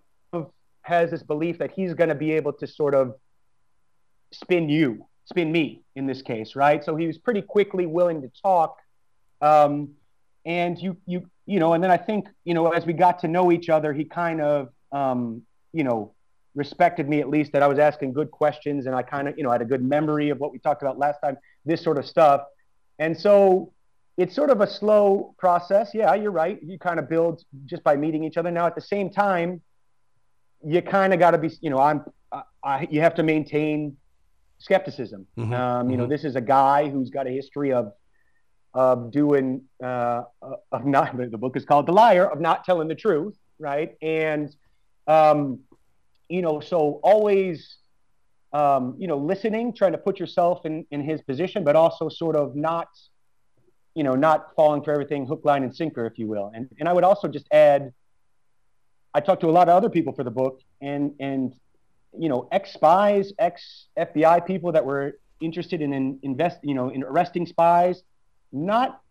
has 0.81 1.11
this 1.11 1.21
belief 1.21 1.57
that 1.59 1.71
he's 1.71 1.93
going 1.93 2.09
to 2.09 2.15
be 2.15 2.31
able 2.31 2.53
to 2.53 2.65
sort 2.65 2.95
of 2.95 3.15
spin 4.31 4.69
you 4.69 5.05
it's 5.27 5.33
been 5.33 5.51
me 5.51 5.81
in 5.97 6.07
this 6.07 6.21
case, 6.21 6.55
right? 6.55 6.81
So 6.85 6.95
he 6.95 7.05
was 7.05 7.17
pretty 7.17 7.41
quickly 7.41 7.85
willing 7.85 8.21
to 8.21 8.31
talk. 8.41 8.77
Um, 9.41 9.89
and 10.45 10.81
you, 10.81 10.95
you, 11.05 11.29
you 11.45 11.59
know, 11.59 11.73
and 11.73 11.83
then 11.83 11.91
I 11.91 11.97
think, 11.97 12.29
you 12.45 12.53
know, 12.53 12.69
as 12.69 12.85
we 12.85 12.93
got 12.93 13.19
to 13.19 13.27
know 13.27 13.51
each 13.51 13.67
other, 13.67 13.91
he 13.91 14.05
kind 14.05 14.39
of, 14.39 14.69
um, 14.93 15.41
you 15.73 15.83
know, 15.83 16.13
respected 16.55 17.09
me 17.09 17.19
at 17.19 17.27
least 17.27 17.51
that 17.51 17.61
I 17.61 17.67
was 17.67 17.77
asking 17.77 18.13
good 18.13 18.31
questions 18.31 18.85
and 18.85 18.95
I 18.95 19.01
kind 19.01 19.27
of, 19.27 19.37
you 19.37 19.43
know, 19.43 19.51
had 19.51 19.61
a 19.61 19.65
good 19.65 19.83
memory 19.83 20.29
of 20.29 20.39
what 20.39 20.53
we 20.53 20.59
talked 20.59 20.81
about 20.81 20.97
last 20.97 21.19
time, 21.21 21.37
this 21.65 21.83
sort 21.83 21.97
of 21.97 22.05
stuff. 22.05 22.43
And 22.97 23.19
so 23.19 23.73
it's 24.15 24.33
sort 24.33 24.49
of 24.49 24.61
a 24.61 24.67
slow 24.67 25.35
process. 25.37 25.91
Yeah, 25.93 26.13
you're 26.15 26.31
right. 26.31 26.57
You 26.63 26.79
kind 26.79 26.99
of 26.99 27.09
build 27.09 27.43
just 27.65 27.83
by 27.83 27.97
meeting 27.97 28.23
each 28.23 28.37
other. 28.37 28.49
Now, 28.49 28.65
at 28.65 28.75
the 28.75 28.81
same 28.81 29.09
time, 29.09 29.61
you 30.65 30.81
kind 30.81 31.13
of 31.13 31.19
got 31.19 31.31
to 31.31 31.37
be, 31.37 31.51
you 31.59 31.69
know, 31.69 31.79
I'm, 31.79 32.05
I, 32.63 32.87
you 32.89 33.01
have 33.01 33.15
to 33.15 33.23
maintain 33.23 33.97
skepticism. 34.59 35.27
Mm-hmm. 35.37 35.53
Um, 35.53 35.89
you 35.89 35.93
mm-hmm. 35.93 36.03
know, 36.03 36.07
this 36.07 36.23
is 36.23 36.35
a 36.35 36.41
guy 36.41 36.89
who's 36.89 37.09
got 37.09 37.27
a 37.27 37.31
history 37.31 37.73
of 37.73 37.93
of 38.73 39.11
doing 39.11 39.63
uh, 39.83 40.23
of 40.71 40.85
not. 40.85 41.15
The 41.31 41.37
book 41.37 41.57
is 41.57 41.65
called 41.65 41.87
"The 41.87 41.93
Liar" 41.93 42.25
of 42.29 42.39
not 42.39 42.63
telling 42.63 42.87
the 42.87 42.95
truth, 42.95 43.35
right? 43.59 43.95
And 44.01 44.55
um, 45.07 45.61
you 46.29 46.41
know, 46.41 46.59
so 46.59 46.99
always. 47.03 47.77
Um, 48.53 48.95
you 48.97 49.09
know, 49.09 49.17
listening, 49.17 49.73
trying 49.73 49.91
to 49.91 49.97
put 49.97 50.21
yourself 50.21 50.65
in, 50.65 50.85
in 50.89 51.01
his 51.01 51.21
position, 51.21 51.65
but 51.65 51.75
also 51.75 52.07
sort 52.07 52.37
of 52.37 52.55
not, 52.55 52.87
you 53.93 54.03
know, 54.05 54.15
not 54.15 54.55
falling 54.55 54.81
for 54.81 54.93
everything 54.93 55.27
hook, 55.27 55.41
line, 55.43 55.63
and 55.63 55.75
sinker, 55.75 56.05
if 56.05 56.17
you 56.17 56.27
will. 56.27 56.49
And 56.55 56.69
and 56.79 56.87
I 56.87 56.93
would 56.93 57.03
also 57.03 57.27
just 57.27 57.45
add, 57.51 57.91
I 59.13 59.19
talked 59.19 59.41
to 59.41 59.49
a 59.49 59.51
lot 59.51 59.67
of 59.67 59.75
other 59.75 59.89
people 59.89 60.13
for 60.13 60.23
the 60.23 60.31
book, 60.31 60.61
and 60.81 61.13
and 61.19 61.53
you 62.19 62.29
know, 62.29 62.47
ex 62.51 62.73
spies, 62.73 63.33
ex 63.39 63.87
FBI 63.97 64.45
people 64.45 64.71
that 64.71 64.85
were 64.85 65.19
interested 65.41 65.81
in, 65.81 65.93
in 65.93 66.19
invest, 66.23 66.59
you 66.63 66.73
know, 66.73 66.89
in 66.89 67.03
arresting 67.03 67.45
spies. 67.45 68.03
Not, 68.51 69.01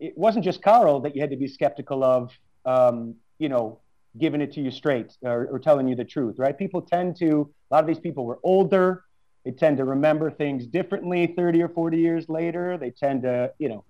it 0.00 0.16
wasn't 0.16 0.44
just 0.44 0.62
Carl 0.62 1.00
that 1.00 1.14
you 1.14 1.20
had 1.20 1.30
to 1.30 1.36
be 1.36 1.46
skeptical 1.46 2.02
of, 2.02 2.32
um, 2.64 3.14
you 3.38 3.48
know, 3.48 3.80
giving 4.18 4.40
it 4.40 4.52
to 4.54 4.60
you 4.60 4.70
straight 4.70 5.16
or, 5.22 5.46
or 5.46 5.58
telling 5.58 5.86
you 5.86 5.94
the 5.94 6.04
truth, 6.04 6.36
right? 6.38 6.56
People 6.56 6.82
tend 6.82 7.16
to, 7.16 7.52
a 7.70 7.74
lot 7.74 7.84
of 7.84 7.86
these 7.86 7.98
people 7.98 8.24
were 8.24 8.38
older. 8.42 9.04
They 9.44 9.52
tend 9.52 9.76
to 9.76 9.84
remember 9.84 10.30
things 10.30 10.66
differently 10.66 11.34
30 11.36 11.62
or 11.62 11.68
40 11.68 11.98
years 11.98 12.28
later. 12.28 12.76
They 12.78 12.90
tend 12.90 13.22
to, 13.22 13.52
you 13.58 13.68
know, 13.68 13.84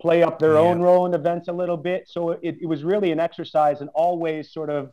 play 0.00 0.22
up 0.22 0.38
their 0.38 0.54
yeah. 0.54 0.60
own 0.60 0.80
role 0.80 1.06
in 1.06 1.14
events 1.14 1.48
a 1.48 1.52
little 1.52 1.76
bit. 1.76 2.08
So 2.08 2.30
it, 2.30 2.56
it 2.60 2.66
was 2.66 2.84
really 2.84 3.12
an 3.12 3.20
exercise 3.20 3.80
in 3.80 3.88
always 3.88 4.52
sort 4.52 4.70
of 4.70 4.92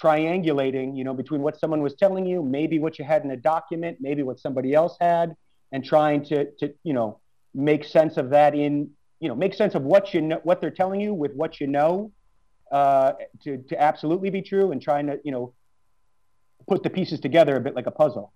triangulating, 0.00 0.96
you 0.96 1.04
know, 1.04 1.14
between 1.14 1.42
what 1.42 1.58
someone 1.58 1.82
was 1.82 1.94
telling 1.94 2.26
you, 2.26 2.42
maybe 2.42 2.78
what 2.78 2.98
you 2.98 3.04
had 3.04 3.24
in 3.24 3.30
a 3.30 3.36
document, 3.36 3.98
maybe 4.00 4.22
what 4.22 4.38
somebody 4.38 4.74
else 4.74 4.96
had, 5.00 5.36
and 5.72 5.84
trying 5.84 6.24
to, 6.24 6.50
to 6.52 6.72
you 6.82 6.92
know, 6.92 7.18
make 7.54 7.84
sense 7.84 8.16
of 8.16 8.30
that 8.30 8.54
in, 8.54 8.90
you 9.20 9.28
know, 9.28 9.34
make 9.34 9.54
sense 9.54 9.74
of 9.74 9.82
what 9.82 10.14
you 10.14 10.20
know, 10.20 10.40
what 10.42 10.60
they're 10.60 10.70
telling 10.70 11.00
you 11.00 11.14
with 11.14 11.32
what 11.34 11.60
you 11.60 11.66
know, 11.66 12.10
uh, 12.70 13.12
to 13.44 13.58
to 13.68 13.80
absolutely 13.80 14.30
be 14.30 14.42
true, 14.42 14.72
and 14.72 14.80
trying 14.80 15.06
to, 15.06 15.20
you 15.24 15.30
know, 15.30 15.52
put 16.68 16.82
the 16.82 16.90
pieces 16.90 17.20
together 17.20 17.56
a 17.56 17.60
bit 17.60 17.74
like 17.74 17.86
a 17.86 17.90
puzzle. 17.90 18.32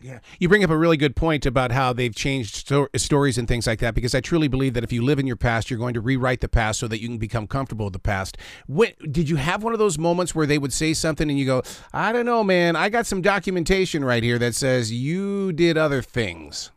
Yeah, 0.00 0.20
you 0.38 0.48
bring 0.48 0.62
up 0.62 0.70
a 0.70 0.76
really 0.76 0.96
good 0.96 1.16
point 1.16 1.44
about 1.44 1.72
how 1.72 1.92
they've 1.92 2.14
changed 2.14 2.54
sto- 2.54 2.88
stories 2.96 3.36
and 3.36 3.48
things 3.48 3.66
like 3.66 3.80
that. 3.80 3.94
Because 3.94 4.14
I 4.14 4.20
truly 4.20 4.46
believe 4.46 4.74
that 4.74 4.84
if 4.84 4.92
you 4.92 5.02
live 5.02 5.18
in 5.18 5.26
your 5.26 5.36
past, 5.36 5.70
you're 5.70 5.78
going 5.78 5.94
to 5.94 6.00
rewrite 6.00 6.40
the 6.40 6.48
past 6.48 6.78
so 6.78 6.86
that 6.88 7.00
you 7.00 7.08
can 7.08 7.18
become 7.18 7.46
comfortable 7.46 7.86
with 7.86 7.94
the 7.94 7.98
past. 7.98 8.38
When, 8.66 8.92
did 9.10 9.28
you 9.28 9.36
have 9.36 9.64
one 9.64 9.72
of 9.72 9.78
those 9.78 9.98
moments 9.98 10.34
where 10.34 10.46
they 10.46 10.58
would 10.58 10.72
say 10.72 10.94
something 10.94 11.28
and 11.28 11.38
you 11.38 11.46
go, 11.46 11.62
"I 11.92 12.12
don't 12.12 12.26
know, 12.26 12.44
man. 12.44 12.76
I 12.76 12.88
got 12.88 13.06
some 13.06 13.22
documentation 13.22 14.04
right 14.04 14.22
here 14.22 14.38
that 14.38 14.54
says 14.54 14.92
you 14.92 15.52
did 15.52 15.76
other 15.76 16.02
things." 16.02 16.70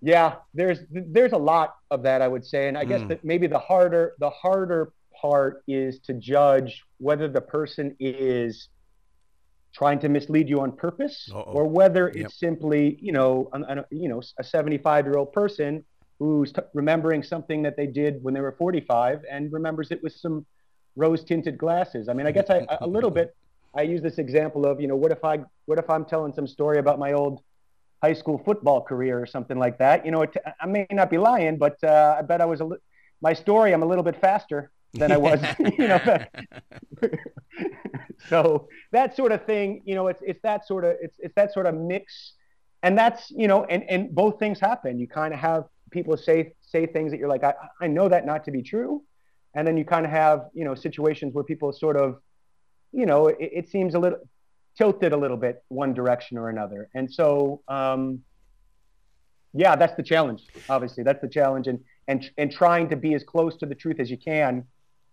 Yeah, 0.00 0.36
there's 0.54 0.80
there's 0.90 1.32
a 1.32 1.38
lot 1.38 1.76
of 1.90 2.02
that 2.02 2.22
I 2.22 2.28
would 2.28 2.44
say, 2.44 2.68
and 2.68 2.76
I 2.76 2.84
guess 2.84 3.00
mm. 3.00 3.08
that 3.08 3.24
maybe 3.24 3.46
the 3.46 3.58
harder 3.58 4.14
the 4.18 4.30
harder 4.30 4.92
part 5.20 5.62
is 5.66 5.98
to 6.00 6.14
judge 6.14 6.84
whether 6.98 7.28
the 7.28 7.40
person 7.40 7.96
is 7.98 8.68
trying 9.78 10.00
to 10.00 10.08
mislead 10.08 10.48
you 10.48 10.60
on 10.60 10.72
purpose 10.72 11.30
Uh-oh. 11.32 11.52
or 11.56 11.64
whether 11.68 12.10
yep. 12.12 12.26
it's 12.26 12.40
simply 12.40 12.98
you 13.00 13.12
know 13.12 13.48
a, 13.52 13.84
you 13.92 14.08
know 14.08 14.20
a 14.40 14.44
75 14.44 15.06
year 15.06 15.16
old 15.16 15.32
person 15.32 15.84
who's 16.18 16.52
t- 16.52 16.62
remembering 16.74 17.22
something 17.22 17.62
that 17.62 17.76
they 17.76 17.86
did 17.86 18.20
when 18.24 18.34
they 18.34 18.40
were 18.40 18.56
45 18.58 19.20
and 19.30 19.52
remembers 19.52 19.92
it 19.92 20.02
with 20.02 20.14
some 20.14 20.44
rose 20.96 21.22
tinted 21.22 21.56
glasses 21.56 22.08
i 22.08 22.12
mean 22.12 22.26
i 22.26 22.32
guess 22.32 22.50
I, 22.50 22.66
a 22.80 22.88
little 22.88 23.10
bit 23.10 23.36
i 23.72 23.82
use 23.82 24.02
this 24.02 24.18
example 24.18 24.66
of 24.66 24.80
you 24.80 24.88
know 24.88 24.96
what 24.96 25.12
if 25.12 25.22
i 25.24 25.38
what 25.66 25.78
if 25.78 25.88
i'm 25.88 26.04
telling 26.04 26.32
some 26.34 26.48
story 26.48 26.78
about 26.78 26.98
my 26.98 27.12
old 27.12 27.40
high 28.02 28.14
school 28.14 28.42
football 28.44 28.80
career 28.82 29.22
or 29.22 29.26
something 29.26 29.60
like 29.60 29.78
that 29.78 30.04
you 30.04 30.10
know 30.10 30.22
it, 30.22 30.36
i 30.60 30.66
may 30.66 30.88
not 30.90 31.08
be 31.08 31.18
lying 31.18 31.56
but 31.56 31.76
uh, 31.84 32.16
i 32.18 32.22
bet 32.22 32.40
i 32.40 32.44
was 32.44 32.60
a 32.60 32.64
li- 32.64 32.82
my 33.20 33.32
story 33.32 33.72
i'm 33.72 33.84
a 33.84 33.86
little 33.86 34.04
bit 34.10 34.20
faster 34.20 34.72
than 34.94 35.12
i 35.12 35.16
was 35.16 35.40
you 35.78 35.86
know 35.86 36.00
so 38.28 38.68
that 38.92 39.14
sort 39.16 39.32
of 39.32 39.44
thing, 39.44 39.82
you 39.84 39.94
know, 39.94 40.08
it's 40.08 40.22
it's 40.26 40.40
that 40.42 40.66
sort 40.66 40.84
of 40.84 40.96
it's 41.00 41.16
it's 41.18 41.34
that 41.36 41.52
sort 41.52 41.66
of 41.66 41.74
mix, 41.74 42.32
and 42.82 42.96
that's 42.98 43.30
you 43.30 43.46
know, 43.46 43.64
and 43.64 43.84
and 43.88 44.14
both 44.14 44.38
things 44.38 44.58
happen. 44.58 44.98
You 44.98 45.06
kind 45.06 45.32
of 45.32 45.40
have 45.40 45.64
people 45.90 46.16
say 46.16 46.54
say 46.60 46.86
things 46.86 47.12
that 47.12 47.18
you're 47.18 47.28
like, 47.28 47.44
I, 47.44 47.54
I 47.80 47.86
know 47.86 48.08
that 48.08 48.26
not 48.26 48.44
to 48.44 48.50
be 48.50 48.62
true, 48.62 49.02
and 49.54 49.66
then 49.66 49.76
you 49.76 49.84
kind 49.84 50.04
of 50.04 50.10
have 50.10 50.46
you 50.52 50.64
know 50.64 50.74
situations 50.74 51.34
where 51.34 51.44
people 51.44 51.72
sort 51.72 51.96
of, 51.96 52.20
you 52.92 53.06
know, 53.06 53.28
it, 53.28 53.36
it 53.40 53.68
seems 53.68 53.94
a 53.94 53.98
little 53.98 54.18
tilted 54.76 55.12
a 55.12 55.16
little 55.16 55.36
bit 55.36 55.62
one 55.68 55.94
direction 55.94 56.38
or 56.38 56.48
another, 56.48 56.88
and 56.94 57.12
so. 57.12 57.62
Um, 57.68 58.22
yeah, 59.54 59.76
that's 59.76 59.96
the 59.96 60.02
challenge. 60.02 60.42
Obviously, 60.68 61.02
that's 61.04 61.22
the 61.22 61.28
challenge, 61.28 61.68
and 61.68 61.80
and 62.06 62.30
and 62.36 62.52
trying 62.52 62.90
to 62.90 62.96
be 62.96 63.14
as 63.14 63.24
close 63.24 63.56
to 63.56 63.66
the 63.66 63.74
truth 63.74 63.98
as 63.98 64.10
you 64.10 64.18
can 64.18 64.64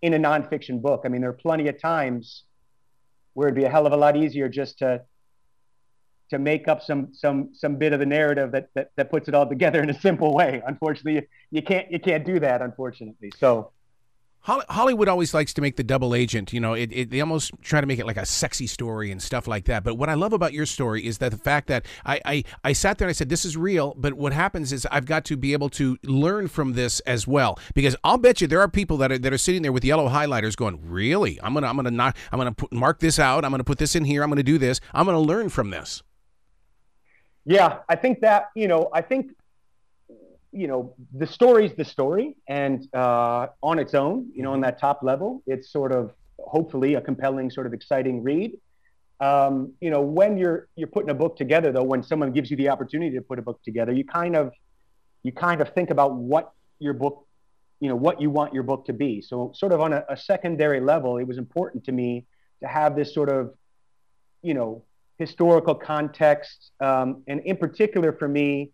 in 0.02 0.12
a 0.12 0.18
nonfiction 0.18 0.82
book. 0.82 1.02
I 1.04 1.08
mean, 1.08 1.22
there 1.22 1.30
are 1.30 1.32
plenty 1.32 1.68
of 1.68 1.80
times 1.80 2.44
where 3.36 3.48
it'd 3.48 3.54
be 3.54 3.64
a 3.64 3.68
hell 3.68 3.86
of 3.86 3.92
a 3.92 3.96
lot 3.96 4.16
easier 4.16 4.48
just 4.48 4.78
to 4.78 5.02
to 6.30 6.38
make 6.38 6.68
up 6.68 6.82
some 6.82 7.12
some 7.12 7.50
some 7.52 7.76
bit 7.76 7.92
of 7.92 8.00
the 8.00 8.06
narrative 8.06 8.50
that 8.52 8.68
that, 8.74 8.90
that 8.96 9.10
puts 9.10 9.28
it 9.28 9.34
all 9.34 9.46
together 9.46 9.82
in 9.82 9.90
a 9.90 10.00
simple 10.00 10.32
way. 10.34 10.62
Unfortunately, 10.66 11.14
you, 11.16 11.22
you 11.50 11.62
can't 11.62 11.92
you 11.92 12.00
can't 12.00 12.24
do 12.24 12.40
that. 12.40 12.62
Unfortunately, 12.62 13.30
so 13.38 13.72
Hollywood 14.46 15.08
always 15.08 15.34
likes 15.34 15.52
to 15.54 15.60
make 15.60 15.74
the 15.74 15.82
double 15.82 16.14
agent. 16.14 16.52
You 16.52 16.60
know, 16.60 16.74
it, 16.74 16.90
it, 16.92 17.10
they 17.10 17.20
almost 17.20 17.50
try 17.62 17.80
to 17.80 17.86
make 17.86 17.98
it 17.98 18.06
like 18.06 18.16
a 18.16 18.24
sexy 18.24 18.68
story 18.68 19.10
and 19.10 19.20
stuff 19.20 19.48
like 19.48 19.64
that. 19.64 19.82
But 19.82 19.96
what 19.96 20.08
I 20.08 20.14
love 20.14 20.32
about 20.32 20.52
your 20.52 20.66
story 20.66 21.04
is 21.04 21.18
that 21.18 21.32
the 21.32 21.38
fact 21.38 21.66
that 21.66 21.84
I, 22.04 22.20
I, 22.24 22.44
I 22.62 22.72
sat 22.72 22.98
there 22.98 23.06
and 23.06 23.10
I 23.10 23.12
said, 23.12 23.28
this 23.28 23.44
is 23.44 23.56
real. 23.56 23.94
But 23.96 24.14
what 24.14 24.32
happens 24.32 24.72
is 24.72 24.86
I've 24.92 25.06
got 25.06 25.24
to 25.24 25.36
be 25.36 25.52
able 25.52 25.68
to 25.70 25.98
learn 26.04 26.46
from 26.46 26.74
this 26.74 27.00
as 27.00 27.26
well. 27.26 27.58
Because 27.74 27.96
I'll 28.04 28.18
bet 28.18 28.40
you 28.40 28.46
there 28.46 28.60
are 28.60 28.68
people 28.68 28.96
that 28.98 29.10
are, 29.10 29.18
that 29.18 29.32
are 29.32 29.38
sitting 29.38 29.62
there 29.62 29.72
with 29.72 29.84
yellow 29.84 30.08
highlighters 30.08 30.56
going, 30.56 30.78
really? 30.88 31.40
I'm 31.42 31.52
going 31.52 31.64
to, 31.64 31.68
I'm 31.68 31.76
going 31.76 31.96
to 31.96 32.14
I'm 32.30 32.38
going 32.38 32.54
to 32.54 32.68
mark 32.70 33.00
this 33.00 33.18
out. 33.18 33.44
I'm 33.44 33.50
going 33.50 33.58
to 33.58 33.64
put 33.64 33.78
this 33.78 33.96
in 33.96 34.04
here. 34.04 34.22
I'm 34.22 34.30
going 34.30 34.36
to 34.36 34.44
do 34.44 34.58
this. 34.58 34.80
I'm 34.94 35.06
going 35.06 35.16
to 35.16 35.20
learn 35.20 35.48
from 35.48 35.70
this. 35.70 36.04
Yeah, 37.44 37.78
I 37.88 37.96
think 37.96 38.20
that, 38.20 38.50
you 38.54 38.68
know, 38.68 38.90
I 38.92 39.02
think 39.02 39.32
you 40.56 40.66
know, 40.66 40.94
the 41.12 41.26
story's 41.26 41.74
the 41.76 41.84
story, 41.84 42.34
and 42.48 42.88
uh, 42.94 43.48
on 43.62 43.78
its 43.78 43.94
own, 43.94 44.30
you 44.34 44.42
know, 44.42 44.52
on 44.52 44.62
that 44.62 44.80
top 44.80 45.00
level, 45.02 45.42
it's 45.46 45.70
sort 45.70 45.92
of 45.92 46.12
hopefully 46.38 46.94
a 46.94 47.00
compelling, 47.00 47.50
sort 47.50 47.66
of 47.66 47.74
exciting 47.74 48.22
read. 48.22 48.52
Um, 49.20 49.74
you 49.80 49.90
know, 49.90 50.00
when 50.00 50.38
you're 50.38 50.68
you're 50.74 50.88
putting 50.88 51.10
a 51.10 51.14
book 51.14 51.36
together, 51.36 51.72
though, 51.72 51.82
when 51.82 52.02
someone 52.02 52.32
gives 52.32 52.50
you 52.50 52.56
the 52.56 52.70
opportunity 52.70 53.14
to 53.16 53.22
put 53.22 53.38
a 53.38 53.42
book 53.42 53.62
together, 53.62 53.92
you 53.92 54.04
kind 54.04 54.34
of 54.34 54.52
you 55.22 55.32
kind 55.32 55.60
of 55.60 55.74
think 55.74 55.90
about 55.90 56.14
what 56.14 56.52
your 56.78 56.94
book, 56.94 57.26
you 57.80 57.88
know, 57.90 57.96
what 57.96 58.20
you 58.20 58.30
want 58.30 58.54
your 58.54 58.62
book 58.62 58.86
to 58.86 58.94
be. 58.94 59.20
So, 59.20 59.52
sort 59.54 59.72
of 59.72 59.80
on 59.80 59.92
a, 59.92 60.04
a 60.08 60.16
secondary 60.16 60.80
level, 60.80 61.18
it 61.18 61.26
was 61.26 61.36
important 61.36 61.84
to 61.84 61.92
me 61.92 62.24
to 62.60 62.66
have 62.66 62.96
this 62.96 63.12
sort 63.12 63.28
of, 63.28 63.52
you 64.42 64.54
know, 64.54 64.84
historical 65.18 65.74
context, 65.74 66.70
um, 66.80 67.22
and 67.26 67.40
in 67.40 67.58
particular 67.58 68.12
for 68.12 68.28
me, 68.28 68.70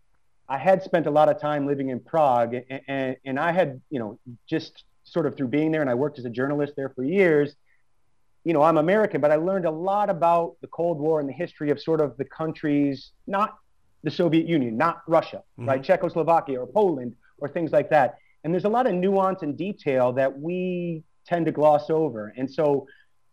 I 0.47 0.57
had 0.57 0.83
spent 0.83 1.07
a 1.07 1.11
lot 1.11 1.29
of 1.29 1.39
time 1.39 1.65
living 1.65 1.89
in 1.89 1.99
Prague, 1.99 2.55
and, 2.69 2.81
and, 2.87 3.15
and, 3.25 3.39
I 3.39 3.51
had, 3.51 3.81
you 3.89 3.99
know, 3.99 4.19
just 4.47 4.83
sort 5.03 5.25
of 5.25 5.35
through 5.35 5.47
being 5.47 5.71
there, 5.71 5.81
and 5.81 5.89
I 5.89 5.93
worked 5.93 6.19
as 6.19 6.25
a 6.25 6.29
journalist 6.29 6.73
there 6.75 6.89
for 6.89 7.03
years. 7.03 7.55
You 8.43 8.53
know, 8.53 8.61
I'm 8.61 8.77
American, 8.77 9.21
but 9.21 9.31
I 9.31 9.37
learned 9.37 9.65
a 9.65 9.71
lot 9.71 10.09
about 10.09 10.57
the 10.61 10.67
Cold 10.67 10.99
War 10.99 11.19
and 11.21 11.29
the 11.29 11.33
history 11.33 11.69
of 11.69 11.81
sort 11.81 12.01
of 12.01 12.17
the 12.17 12.25
countries, 12.25 13.11
not 13.25 13.57
the 14.03 14.11
Soviet 14.11 14.45
Union, 14.45 14.77
not 14.77 15.01
Russia, 15.07 15.43
mm-hmm. 15.57 15.69
right? 15.69 15.83
Czechoslovakia 15.83 16.59
or 16.59 16.67
Poland 16.67 17.15
or 17.37 17.47
things 17.47 17.71
like 17.71 17.89
that. 17.89 18.17
And 18.43 18.53
there's 18.53 18.65
a 18.65 18.69
lot 18.69 18.85
of 18.85 18.93
nuance 18.93 19.41
and 19.41 19.57
detail 19.57 20.11
that 20.13 20.37
we 20.37 21.03
tend 21.25 21.45
to 21.45 21.53
gloss 21.53 21.89
over. 21.89 22.33
And 22.35 22.51
so 22.51 22.85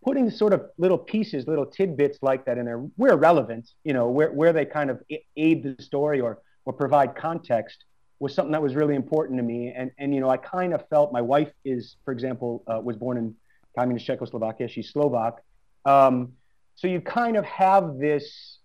putting 0.05 0.31
sort 0.31 0.53
of 0.53 0.71
little 0.79 0.99
pieces, 0.99 1.47
little 1.47 1.67
tidbits 1.67 2.19
like 2.23 2.45
that 2.47 2.57
in 2.57 2.65
there, 2.65 2.79
where 2.97 3.17
relevant, 3.17 3.69
you 3.85 3.93
know, 3.93 4.09
where, 4.09 4.31
where 4.31 4.53
they 4.53 4.65
kind 4.65 4.91
of 4.91 5.03
aid 5.37 5.63
the 5.63 5.83
story 5.83 6.21
or 6.21 6.39
or 6.65 6.73
provide 6.73 7.15
context 7.15 7.85
was 8.21 8.35
something 8.35 8.53
that 8.53 8.63
was 8.63 8.75
really 8.75 8.95
important 8.95 9.39
to 9.39 9.43
me. 9.43 9.73
And, 9.75 9.91
and 9.99 10.15
you 10.15 10.21
know, 10.21 10.29
I 10.29 10.37
kind 10.37 10.75
of 10.75 10.87
felt 10.89 11.13
my 11.13 11.23
wife 11.23 11.51
is, 11.65 11.97
for 12.05 12.13
example, 12.13 12.63
uh, 12.67 12.81
was 12.83 12.97
born 12.97 13.17
in 13.17 13.35
communist 13.77 14.07
Czechoslovakia. 14.07 14.69
She's 14.69 14.91
Slovak. 14.91 15.43
Um, 15.85 16.33
so 16.75 16.87
you 16.87 17.01
kind 17.01 17.37
of 17.37 17.45
have 17.47 17.99
this, 17.99 18.59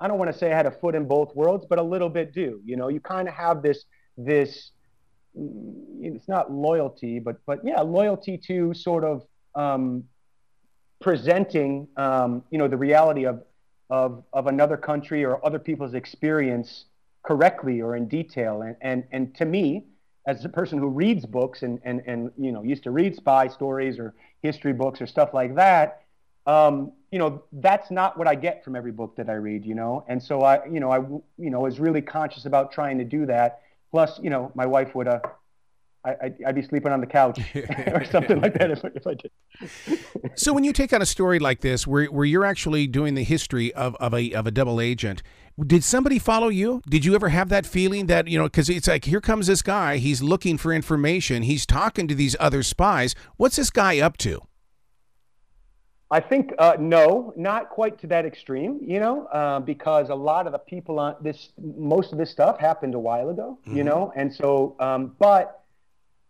I 0.00 0.08
don't 0.08 0.18
want 0.18 0.32
to 0.32 0.38
say 0.38 0.50
I 0.50 0.56
had 0.56 0.66
a 0.66 0.70
foot 0.70 0.94
in 0.94 1.06
both 1.06 1.34
worlds, 1.36 1.66
but 1.68 1.78
a 1.78 1.82
little 1.82 2.08
bit 2.08 2.32
do, 2.32 2.60
you 2.64 2.76
know, 2.76 2.88
you 2.88 3.00
kind 3.00 3.28
of 3.28 3.34
have 3.34 3.62
this, 3.62 3.84
this, 4.16 4.72
it's 5.34 6.28
not 6.28 6.52
loyalty, 6.52 7.18
but, 7.18 7.36
but 7.46 7.60
yeah, 7.64 7.80
loyalty 7.80 8.38
to 8.48 8.74
sort 8.74 9.04
of 9.04 9.26
um, 9.54 10.04
presenting, 11.00 11.88
um, 11.96 12.42
you 12.50 12.58
know, 12.58 12.68
the 12.68 12.76
reality 12.76 13.24
of, 13.24 13.42
of, 13.90 14.24
of 14.32 14.46
another 14.46 14.76
country 14.76 15.24
or 15.24 15.44
other 15.44 15.58
people's 15.58 15.94
experience 15.94 16.86
correctly 17.22 17.80
or 17.80 17.96
in 17.96 18.08
detail. 18.08 18.62
And, 18.62 18.76
and, 18.80 19.04
and 19.12 19.34
to 19.36 19.44
me, 19.44 19.86
as 20.26 20.44
a 20.44 20.48
person 20.48 20.78
who 20.78 20.88
reads 20.88 21.26
books 21.26 21.62
and, 21.62 21.80
and, 21.84 22.02
and 22.06 22.30
you 22.38 22.52
know 22.52 22.62
used 22.62 22.84
to 22.84 22.90
read 22.90 23.16
spy 23.16 23.48
stories 23.48 23.98
or 23.98 24.14
history 24.42 24.72
books 24.72 25.00
or 25.00 25.06
stuff 25.06 25.34
like 25.34 25.54
that, 25.56 26.02
um, 26.46 26.92
you 27.10 27.18
know 27.18 27.42
that's 27.52 27.90
not 27.90 28.16
what 28.16 28.28
I 28.28 28.34
get 28.34 28.64
from 28.64 28.76
every 28.76 28.92
book 28.92 29.16
that 29.16 29.28
I 29.28 29.34
read. 29.34 29.64
You 29.64 29.74
know, 29.74 30.04
and 30.08 30.22
so 30.22 30.42
I 30.42 30.64
you 30.66 30.80
know 30.80 30.90
I 30.92 30.98
you 30.98 31.50
know 31.50 31.60
was 31.60 31.80
really 31.80 32.02
conscious 32.02 32.46
about 32.46 32.72
trying 32.72 32.98
to 32.98 33.04
do 33.04 33.26
that. 33.26 33.62
Plus, 33.90 34.18
you 34.20 34.30
know, 34.30 34.50
my 34.54 34.64
wife 34.64 34.94
would 34.94 35.08
uh, 35.08 35.20
I, 36.04 36.32
would 36.46 36.54
be 36.56 36.62
sleeping 36.62 36.90
on 36.90 37.00
the 37.00 37.06
couch 37.06 37.38
or 37.54 38.04
something 38.04 38.40
like 38.40 38.54
that 38.54 38.70
if, 38.70 38.84
if 38.84 39.06
I 39.06 39.14
did. 39.14 40.38
so 40.38 40.52
when 40.52 40.64
you 40.64 40.72
take 40.72 40.92
on 40.92 41.00
a 41.00 41.06
story 41.06 41.38
like 41.38 41.60
this, 41.60 41.86
where, 41.86 42.06
where 42.06 42.24
you're 42.24 42.44
actually 42.44 42.86
doing 42.86 43.14
the 43.14 43.22
history 43.22 43.72
of, 43.74 43.94
of 43.96 44.12
a 44.12 44.32
of 44.32 44.46
a 44.46 44.50
double 44.50 44.80
agent, 44.80 45.22
did 45.64 45.84
somebody 45.84 46.18
follow 46.18 46.48
you? 46.48 46.82
Did 46.88 47.04
you 47.04 47.14
ever 47.14 47.28
have 47.28 47.48
that 47.50 47.66
feeling 47.66 48.06
that 48.06 48.26
you 48.26 48.38
know? 48.38 48.44
Because 48.44 48.68
it's 48.68 48.88
like 48.88 49.04
here 49.04 49.20
comes 49.20 49.46
this 49.46 49.62
guy. 49.62 49.98
He's 49.98 50.22
looking 50.22 50.58
for 50.58 50.72
information. 50.72 51.42
He's 51.42 51.66
talking 51.66 52.08
to 52.08 52.14
these 52.14 52.34
other 52.40 52.62
spies. 52.62 53.14
What's 53.36 53.56
this 53.56 53.70
guy 53.70 54.00
up 54.00 54.16
to? 54.18 54.40
I 56.10 56.20
think 56.20 56.52
uh, 56.58 56.76
no, 56.78 57.32
not 57.36 57.70
quite 57.70 57.98
to 58.00 58.06
that 58.08 58.26
extreme, 58.26 58.80
you 58.82 59.00
know, 59.00 59.24
uh, 59.26 59.60
because 59.60 60.10
a 60.10 60.14
lot 60.14 60.46
of 60.46 60.52
the 60.52 60.58
people 60.58 60.98
on 60.98 61.16
this, 61.22 61.52
most 61.58 62.12
of 62.12 62.18
this 62.18 62.30
stuff 62.30 62.58
happened 62.60 62.94
a 62.94 62.98
while 62.98 63.30
ago, 63.30 63.58
mm-hmm. 63.62 63.78
you 63.78 63.82
know, 63.82 64.12
and 64.14 64.32
so, 64.32 64.76
um, 64.78 65.16
but 65.18 65.61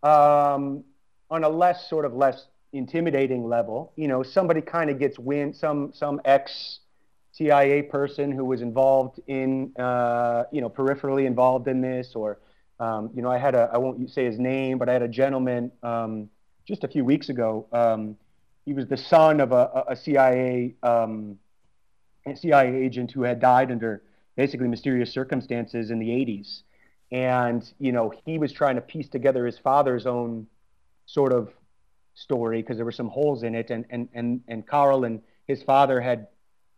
um, 0.03 0.83
on 1.29 1.43
a 1.43 1.49
less 1.49 1.89
sort 1.89 2.05
of 2.05 2.13
less 2.13 2.47
intimidating 2.73 3.47
level. 3.47 3.93
You 3.95 4.07
know, 4.07 4.23
somebody 4.23 4.61
kind 4.61 4.89
of 4.89 4.99
gets 4.99 5.17
wind, 5.17 5.55
some 5.55 5.91
some 5.93 6.21
ex 6.25 6.79
CIA 7.33 7.81
person 7.81 8.31
who 8.31 8.45
was 8.45 8.61
involved 8.61 9.19
in, 9.25 9.73
uh, 9.77 10.43
you 10.51 10.61
know, 10.61 10.69
peripherally 10.69 11.25
involved 11.25 11.67
in 11.67 11.81
this, 11.81 12.11
or, 12.15 12.39
um, 12.79 13.09
you 13.15 13.23
know, 13.23 13.31
I 13.31 13.39
had 13.39 13.55
a, 13.55 13.71
I 13.73 13.79
won't 13.79 14.07
say 14.11 14.23
his 14.23 14.37
name, 14.37 14.77
but 14.77 14.87
I 14.87 14.93
had 14.93 15.01
a 15.01 15.07
gentleman 15.07 15.71
um, 15.81 16.29
just 16.67 16.83
a 16.83 16.87
few 16.87 17.03
weeks 17.03 17.29
ago. 17.29 17.65
Um, 17.71 18.17
he 18.65 18.73
was 18.73 18.87
the 18.87 18.97
son 18.97 19.39
of 19.39 19.51
a, 19.51 19.83
a 19.87 19.95
CIA, 19.95 20.75
um, 20.83 21.39
a 22.27 22.35
CIA 22.35 22.75
agent 22.75 23.11
who 23.11 23.23
had 23.23 23.39
died 23.39 23.71
under 23.71 24.03
basically 24.35 24.67
mysterious 24.67 25.11
circumstances 25.11 25.89
in 25.89 25.97
the 25.97 26.09
80s. 26.09 26.61
And, 27.13 27.63
you 27.79 27.91
know, 27.91 28.11
he 28.25 28.39
was 28.39 28.51
trying 28.51 28.75
to 28.75 28.81
piece 28.81 29.07
together 29.07 29.45
his 29.45 29.59
father's 29.59 30.07
own 30.07 30.47
sort 31.05 31.31
of 31.31 31.53
story 32.15 32.61
because 32.61 32.75
there 32.75 32.85
were 32.85 32.91
some 32.91 33.07
holes 33.07 33.43
in 33.43 33.53
it. 33.53 33.69
And, 33.69 33.85
and, 33.91 34.09
and, 34.13 34.41
and 34.47 34.65
Carl 34.65 35.05
and 35.05 35.21
his 35.45 35.61
father 35.61 36.01
had 36.01 36.27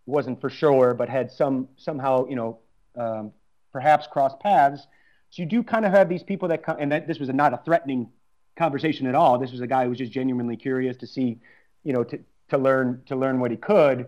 wasn't 0.05 0.39
for 0.41 0.49
sure, 0.49 0.93
but 0.93 1.07
had 1.09 1.31
some 1.31 1.69
somehow, 1.77 2.27
you 2.27 2.35
know, 2.35 2.59
um, 2.97 3.31
perhaps 3.71 4.07
crossed 4.07 4.39
paths. 4.41 4.85
So 5.29 5.41
you 5.41 5.47
do 5.47 5.63
kind 5.63 5.85
of 5.85 5.93
have 5.93 6.09
these 6.09 6.21
people 6.21 6.49
that 6.49 6.63
come, 6.63 6.77
and 6.79 6.91
that 6.91 7.07
this 7.07 7.17
was 7.17 7.29
a, 7.29 7.33
not 7.33 7.53
a 7.53 7.61
threatening 7.65 8.09
conversation 8.57 9.07
at 9.07 9.15
all. 9.15 9.39
This 9.39 9.51
was 9.51 9.61
a 9.61 9.67
guy 9.67 9.83
who 9.83 9.89
was 9.89 9.97
just 9.97 10.11
genuinely 10.11 10.57
curious 10.57 10.97
to 10.97 11.07
see, 11.07 11.39
you 11.83 11.93
know, 11.93 12.03
to 12.03 12.19
to 12.49 12.57
learn 12.57 13.01
to 13.07 13.15
learn 13.15 13.39
what 13.39 13.51
he 13.51 13.57
could. 13.57 14.07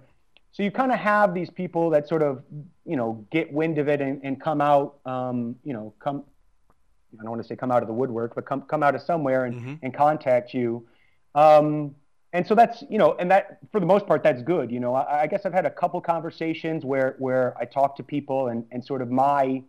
So 0.51 0.63
you 0.63 0.71
kind 0.71 0.91
of 0.91 0.99
have 0.99 1.33
these 1.33 1.49
people 1.49 1.89
that 1.91 2.07
sort 2.07 2.23
of, 2.23 2.43
you 2.85 2.95
know, 2.95 3.25
get 3.31 3.51
wind 3.53 3.77
of 3.77 3.87
it 3.87 4.01
and, 4.01 4.19
and 4.23 4.41
come 4.41 4.61
out, 4.61 4.99
um, 5.05 5.55
you 5.63 5.73
know, 5.73 5.93
come. 5.99 6.23
I 7.13 7.23
don't 7.23 7.31
want 7.31 7.41
to 7.41 7.47
say 7.47 7.55
come 7.55 7.71
out 7.71 7.81
of 7.81 7.87
the 7.87 7.93
woodwork, 7.93 8.35
but 8.35 8.45
come 8.45 8.61
come 8.63 8.83
out 8.83 8.93
of 8.93 9.01
somewhere 9.01 9.45
and, 9.45 9.55
mm-hmm. 9.55 9.73
and 9.81 9.93
contact 9.93 10.53
you. 10.53 10.87
Um, 11.35 11.95
and 12.33 12.45
so 12.45 12.55
that's 12.55 12.83
you 12.89 12.97
know 12.97 13.15
and 13.19 13.31
that 13.31 13.59
for 13.71 13.79
the 13.79 13.85
most 13.85 14.05
part 14.05 14.21
that's 14.23 14.41
good 14.41 14.71
you 14.71 14.79
know 14.79 14.93
I, 14.93 15.21
I, 15.21 15.27
guess 15.27 15.45
i've 15.45 15.53
had 15.53 15.65
a 15.65 15.69
couple 15.69 15.99
conversations 16.01 16.83
where 16.83 17.15
where 17.19 17.57
i 17.57 17.65
talk 17.65 17.95
to 17.97 18.03
people 18.03 18.47
and 18.49 18.65
and 18.71 18.83
sort 18.83 19.01
of 19.01 19.09
my 19.09 19.63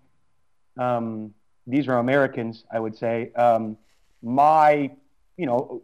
um, 0.77 1.35
these 1.67 1.89
are 1.89 1.99
americans 1.99 2.65
i 2.73 2.79
would 2.79 2.97
say 2.97 3.33
um, 3.35 3.77
my 4.23 4.91
you 5.37 5.47
know 5.47 5.83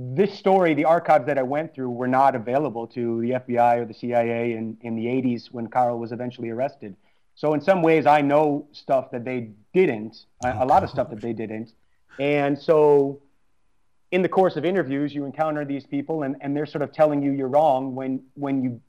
this 0.00 0.32
story 0.38 0.74
the 0.74 0.84
archives 0.84 1.26
that 1.26 1.38
i 1.38 1.42
went 1.42 1.74
through 1.74 1.90
were 1.90 2.06
not 2.06 2.36
available 2.36 2.86
to 2.86 3.20
the 3.20 3.30
fbi 3.30 3.78
or 3.78 3.84
the 3.84 3.94
cia 3.94 4.52
in, 4.52 4.76
in 4.82 4.94
the 4.94 5.06
80s 5.06 5.48
when 5.50 5.66
carl 5.66 5.98
was 5.98 6.12
eventually 6.12 6.50
arrested 6.50 6.94
so 7.34 7.52
in 7.52 7.60
some 7.60 7.82
ways 7.82 8.06
i 8.06 8.20
know 8.20 8.66
stuff 8.72 9.10
that 9.10 9.24
they 9.24 9.50
didn't 9.74 10.26
a, 10.44 10.58
a 10.60 10.66
lot 10.66 10.84
of 10.84 10.90
stuff 10.90 11.10
that 11.10 11.20
they 11.20 11.32
didn't 11.32 11.72
and 12.20 12.58
so 12.58 13.20
in 14.10 14.22
the 14.22 14.28
course 14.28 14.56
of 14.56 14.64
interviews, 14.64 15.14
you 15.14 15.24
encounter 15.24 15.64
these 15.64 15.86
people 15.86 16.22
and, 16.22 16.36
and 16.40 16.56
they're 16.56 16.66
sort 16.66 16.82
of 16.82 16.92
telling 16.92 17.22
you 17.22 17.32
you're 17.32 17.48
wrong 17.48 17.94
when 17.94 18.22
when 18.34 18.62
you 18.62 18.80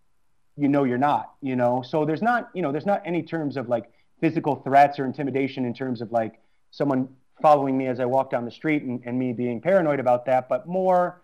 you 0.58 0.68
know 0.68 0.84
you're 0.84 0.98
not, 0.98 1.34
you 1.42 1.56
know. 1.56 1.82
So 1.82 2.06
there's 2.06 2.22
not, 2.22 2.50
you 2.54 2.62
know, 2.62 2.72
there's 2.72 2.86
not 2.86 3.02
any 3.06 3.24
terms 3.24 3.56
of 3.56 3.70
like 3.70 3.92
physical 4.20 4.58
threats 4.58 5.00
or 5.00 5.06
intimidation 5.06 5.66
in 5.66 5.74
terms 5.74 6.02
of 6.02 6.12
like 6.12 6.40
someone 6.72 7.08
following 7.42 7.78
me 7.78 7.88
as 7.88 8.00
I 8.00 8.06
walk 8.06 8.32
down 8.32 8.46
the 8.46 8.52
street 8.52 8.84
and, 8.84 9.02
and 9.06 9.18
me 9.18 9.34
being 9.34 9.62
paranoid 9.62 10.00
about 10.00 10.26
that, 10.26 10.50
but 10.50 10.68
more 10.68 11.22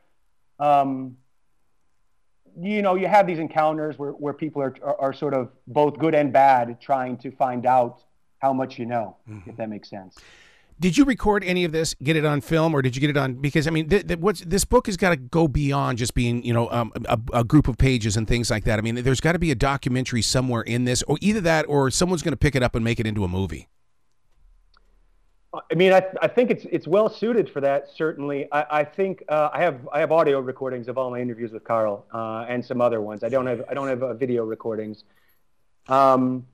um, 0.60 1.18
you 2.60 2.82
know, 2.82 2.96
you 2.96 3.08
have 3.08 3.28
these 3.28 3.40
encounters 3.40 4.00
where, 4.00 4.12
where 4.12 4.34
people 4.34 4.62
are, 4.62 4.76
are, 4.82 5.00
are 5.02 5.14
sort 5.14 5.34
of 5.34 5.52
both 5.68 5.98
good 5.98 6.16
and 6.16 6.32
bad 6.32 6.80
trying 6.80 7.18
to 7.18 7.32
find 7.32 7.66
out 7.66 8.04
how 8.40 8.54
much 8.54 8.80
you 8.80 8.86
know, 8.86 9.18
mm-hmm. 9.30 9.50
if 9.50 9.58
that 9.58 9.70
makes 9.70 9.90
sense. 9.90 10.18
Did 10.78 10.98
you 10.98 11.06
record 11.06 11.44
any 11.46 11.64
of 11.64 11.72
this? 11.72 11.96
Get 12.04 12.18
it 12.18 12.26
on 12.26 12.42
film, 12.42 12.74
or 12.74 12.82
did 12.82 12.98
you 12.98 13.00
get 13.00 13.10
it 13.10 13.16
on? 13.16 13.36
Because 13.36 13.66
I 13.66 13.72
mean, 13.72 13.88
th- 13.88 14.08
th- 14.08 14.20
what's 14.20 14.42
this 14.42 14.66
book 14.66 14.88
has 14.88 14.98
got 14.98 15.12
to 15.12 15.16
go 15.16 15.48
beyond 15.48 15.98
just 15.98 16.14
being, 16.14 16.44
you 16.44 16.54
know, 16.54 16.70
um, 16.70 16.92
a, 17.06 17.18
a, 17.34 17.44
group 17.46 17.70
of 17.70 17.78
pages 17.78 18.18
and 18.18 18.28
things 18.28 18.52
like 18.52 18.66
that. 18.66 18.78
I 18.78 18.82
mean, 18.82 18.96
there's 18.96 19.22
got 19.22 19.34
to 19.34 19.40
be 19.40 19.52
a 19.52 19.56
documentary 19.56 20.22
somewhere 20.22 20.64
in 20.64 20.84
this, 20.84 21.02
or 21.04 21.18
either 21.22 21.40
that, 21.42 21.64
or 21.70 21.90
someone's 21.92 22.24
going 22.24 22.34
to 22.34 22.38
pick 22.38 22.56
it 22.56 22.64
up 22.64 22.76
and 22.76 22.84
make 22.84 23.00
it 23.00 23.08
into 23.08 23.24
a 23.24 23.28
movie. 23.30 23.70
I 25.72 25.76
mean, 25.76 25.94
I, 25.94 26.04
I 26.22 26.28
think 26.28 26.52
it's 26.52 26.66
it's 26.72 26.88
well 26.88 27.10
suited 27.10 27.50
for 27.50 27.62
that. 27.62 27.88
Certainly, 27.96 28.48
I, 28.52 28.66
I 28.80 28.84
think 28.84 29.24
uh, 29.30 29.50
I 29.54 29.62
have 29.62 29.88
I 29.92 30.00
have 30.00 30.12
audio 30.12 30.40
recordings 30.40 30.88
of 30.88 30.98
all 30.98 31.10
my 31.12 31.20
interviews 31.20 31.52
with 31.52 31.64
Carl 31.64 32.06
uh, 32.14 32.46
and 32.48 32.64
some 32.64 32.82
other 32.82 33.02
ones. 33.02 33.24
I 33.24 33.30
don't 33.30 33.48
have 33.48 33.64
I 33.70 33.74
don't 33.74 33.88
have 33.88 34.04
uh, 34.04 34.14
video 34.14 34.44
recordings. 34.44 35.04
Um, 35.88 36.48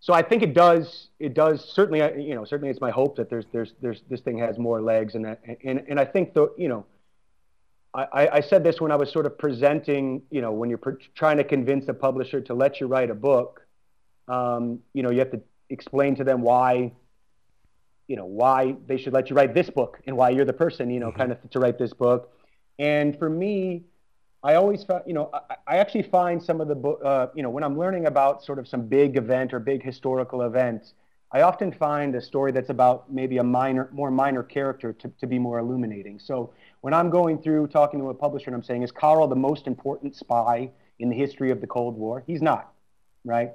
so 0.00 0.12
I 0.12 0.22
think 0.22 0.42
it 0.42 0.54
does. 0.54 1.08
It 1.18 1.34
does 1.34 1.64
certainly. 1.64 2.02
Uh, 2.02 2.12
you 2.12 2.34
know, 2.34 2.44
certainly, 2.44 2.70
it's 2.70 2.80
my 2.80 2.90
hope 2.90 3.16
that 3.16 3.30
there's 3.30 3.46
there's 3.52 3.74
there's 3.80 4.02
this 4.08 4.20
thing 4.20 4.38
has 4.38 4.58
more 4.58 4.80
legs, 4.80 5.14
and 5.14 5.24
that, 5.24 5.40
and 5.64 5.82
and 5.88 5.98
I 5.98 6.04
think 6.04 6.34
the 6.34 6.52
you 6.56 6.68
know, 6.68 6.86
I 7.94 8.28
I 8.28 8.40
said 8.40 8.62
this 8.62 8.80
when 8.80 8.92
I 8.92 8.96
was 8.96 9.10
sort 9.10 9.26
of 9.26 9.36
presenting. 9.38 10.22
You 10.30 10.40
know, 10.40 10.52
when 10.52 10.68
you're 10.68 10.78
pr- 10.78 11.02
trying 11.14 11.38
to 11.38 11.44
convince 11.44 11.88
a 11.88 11.94
publisher 11.94 12.40
to 12.42 12.54
let 12.54 12.80
you 12.80 12.86
write 12.86 13.10
a 13.10 13.14
book, 13.14 13.66
um, 14.28 14.80
you 14.92 15.02
know, 15.02 15.10
you 15.10 15.18
have 15.18 15.32
to 15.32 15.40
explain 15.70 16.14
to 16.16 16.24
them 16.24 16.42
why. 16.42 16.92
You 18.08 18.16
know 18.16 18.26
why 18.26 18.76
they 18.86 18.98
should 18.98 19.12
let 19.12 19.30
you 19.30 19.36
write 19.36 19.54
this 19.54 19.70
book 19.70 20.00
and 20.06 20.16
why 20.16 20.30
you're 20.30 20.44
the 20.44 20.52
person. 20.52 20.90
You 20.90 21.00
know, 21.00 21.08
mm-hmm. 21.08 21.18
kind 21.18 21.32
of 21.32 21.50
to 21.50 21.58
write 21.60 21.78
this 21.78 21.92
book. 21.92 22.32
And 22.78 23.18
for 23.18 23.28
me, 23.28 23.84
I 24.42 24.54
always 24.54 24.84
found, 24.84 25.04
you 25.06 25.14
know, 25.14 25.30
I, 25.32 25.56
I 25.66 25.76
actually 25.78 26.04
find 26.04 26.42
some 26.42 26.60
of 26.60 26.68
the 26.68 26.74
book, 26.74 27.00
uh, 27.04 27.28
you 27.34 27.42
know, 27.42 27.50
when 27.50 27.64
I'm 27.64 27.78
learning 27.78 28.06
about 28.06 28.44
sort 28.44 28.58
of 28.58 28.68
some 28.68 28.86
big 28.86 29.16
event 29.16 29.52
or 29.52 29.58
big 29.58 29.82
historical 29.82 30.42
event, 30.42 30.92
I 31.32 31.42
often 31.42 31.72
find 31.72 32.14
a 32.14 32.20
story 32.20 32.52
that's 32.52 32.70
about 32.70 33.12
maybe 33.12 33.38
a 33.38 33.42
minor, 33.42 33.88
more 33.92 34.10
minor 34.10 34.42
character 34.42 34.92
to, 34.92 35.08
to 35.20 35.26
be 35.26 35.38
more 35.38 35.58
illuminating. 35.58 36.20
So 36.20 36.52
when 36.82 36.94
I'm 36.94 37.10
going 37.10 37.42
through 37.42 37.66
talking 37.68 37.98
to 38.00 38.10
a 38.10 38.14
publisher 38.14 38.46
and 38.46 38.54
I'm 38.54 38.62
saying, 38.62 38.82
is 38.84 38.92
Carl 38.92 39.26
the 39.26 39.34
most 39.34 39.66
important 39.66 40.14
spy 40.14 40.70
in 41.00 41.08
the 41.08 41.16
history 41.16 41.50
of 41.50 41.60
the 41.60 41.66
Cold 41.66 41.96
War? 41.96 42.22
He's 42.26 42.40
not, 42.40 42.72
right? 43.24 43.50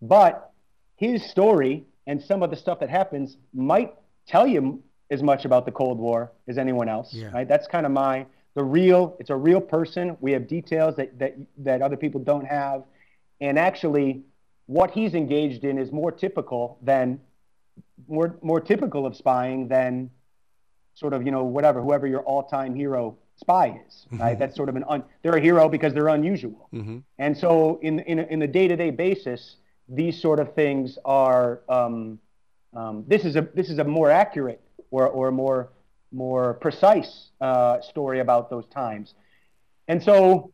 But 0.00 0.52
his 0.94 1.28
story 1.28 1.86
and 2.06 2.22
some 2.22 2.42
of 2.42 2.50
the 2.50 2.56
stuff 2.56 2.80
that 2.80 2.90
happens 2.90 3.36
might 3.52 3.94
tell 4.26 4.46
you 4.46 4.82
as 5.10 5.22
much 5.22 5.44
about 5.44 5.64
the 5.64 5.72
Cold 5.72 5.98
War 5.98 6.32
as 6.48 6.58
anyone 6.58 6.88
else, 6.88 7.14
yeah. 7.14 7.30
right? 7.32 7.46
That's 7.46 7.66
kind 7.66 7.86
of 7.86 7.92
my 7.92 8.26
the 8.56 8.64
real 8.64 9.16
it's 9.20 9.30
a 9.30 9.36
real 9.36 9.60
person 9.60 10.16
we 10.20 10.32
have 10.32 10.48
details 10.48 10.96
that 10.96 11.16
that 11.18 11.36
that 11.58 11.82
other 11.82 11.96
people 11.96 12.20
don't 12.20 12.46
have 12.46 12.82
and 13.40 13.58
actually 13.58 14.22
what 14.64 14.90
he's 14.90 15.14
engaged 15.14 15.62
in 15.62 15.78
is 15.78 15.92
more 15.92 16.10
typical 16.10 16.78
than 16.82 17.20
more 18.08 18.36
more 18.42 18.60
typical 18.60 19.06
of 19.06 19.14
spying 19.14 19.68
than 19.68 20.10
sort 20.94 21.12
of 21.12 21.24
you 21.24 21.30
know 21.30 21.44
whatever 21.44 21.80
whoever 21.82 22.06
your 22.06 22.22
all-time 22.22 22.74
hero 22.74 23.16
spy 23.36 23.78
is 23.86 24.06
mm-hmm. 24.06 24.22
right 24.22 24.38
that's 24.38 24.56
sort 24.56 24.70
of 24.70 24.76
an 24.76 24.84
un, 24.88 25.04
they're 25.22 25.36
a 25.36 25.40
hero 25.40 25.68
because 25.68 25.92
they're 25.92 26.08
unusual 26.08 26.68
mm-hmm. 26.72 26.98
and 27.18 27.36
so 27.36 27.78
in 27.82 28.00
in 28.00 28.18
a, 28.18 28.22
in 28.24 28.38
the 28.38 28.46
day-to-day 28.46 28.90
basis 28.90 29.56
these 29.88 30.20
sort 30.20 30.40
of 30.40 30.54
things 30.54 30.98
are 31.04 31.62
um, 31.68 32.18
um, 32.74 33.04
this 33.06 33.24
is 33.24 33.36
a 33.36 33.48
this 33.54 33.70
is 33.70 33.78
a 33.78 33.84
more 33.84 34.10
accurate 34.10 34.60
or 34.90 35.08
or 35.08 35.30
more 35.30 35.70
more 36.12 36.54
precise 36.54 37.30
uh, 37.40 37.80
story 37.80 38.20
about 38.20 38.50
those 38.50 38.66
times. 38.66 39.14
And 39.88 40.02
so, 40.02 40.52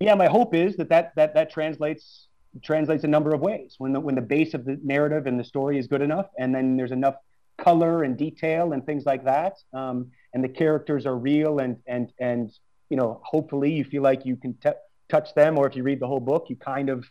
yeah, 0.00 0.14
my 0.14 0.26
hope 0.26 0.54
is 0.54 0.76
that 0.76 0.88
that 0.90 1.12
that, 1.16 1.34
that 1.34 1.50
translates 1.50 2.28
translates 2.62 3.04
a 3.04 3.08
number 3.08 3.34
of 3.34 3.40
ways. 3.40 3.76
When 3.78 3.92
the 3.92 4.00
when 4.00 4.14
the 4.14 4.22
base 4.22 4.54
of 4.54 4.64
the 4.64 4.78
narrative 4.82 5.26
and 5.26 5.38
the 5.38 5.44
story 5.44 5.78
is 5.78 5.86
good 5.86 6.02
enough, 6.02 6.26
and 6.38 6.54
then 6.54 6.76
there's 6.76 6.92
enough 6.92 7.16
color 7.58 8.02
and 8.02 8.16
detail 8.16 8.72
and 8.72 8.84
things 8.84 9.04
like 9.04 9.24
that, 9.24 9.54
um, 9.72 10.10
and 10.34 10.42
the 10.42 10.48
characters 10.48 11.06
are 11.06 11.16
real 11.16 11.58
and 11.58 11.76
and 11.86 12.12
and 12.18 12.52
you 12.92 12.96
know, 12.96 13.22
hopefully 13.24 13.72
you 13.72 13.84
feel 13.84 14.02
like 14.02 14.26
you 14.26 14.36
can 14.36 14.52
t- 14.62 14.68
touch 15.08 15.34
them, 15.34 15.58
or 15.58 15.66
if 15.66 15.74
you 15.74 15.82
read 15.82 15.98
the 15.98 16.06
whole 16.06 16.20
book, 16.20 16.46
you 16.50 16.56
kind 16.56 16.90
of 16.90 17.06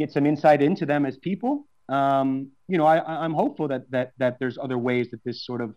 get 0.00 0.12
some 0.12 0.26
insight 0.26 0.62
into 0.62 0.86
them 0.86 1.06
as 1.06 1.16
people. 1.16 1.66
Um, 1.88 2.50
you 2.68 2.78
know, 2.78 2.86
I, 2.86 3.24
I'm 3.24 3.34
hopeful 3.34 3.68
that 3.68 3.90
that 3.90 4.12
that 4.18 4.38
there's 4.38 4.58
other 4.58 4.78
ways 4.78 5.10
that 5.10 5.22
this 5.24 5.44
sort 5.44 5.60
of 5.60 5.74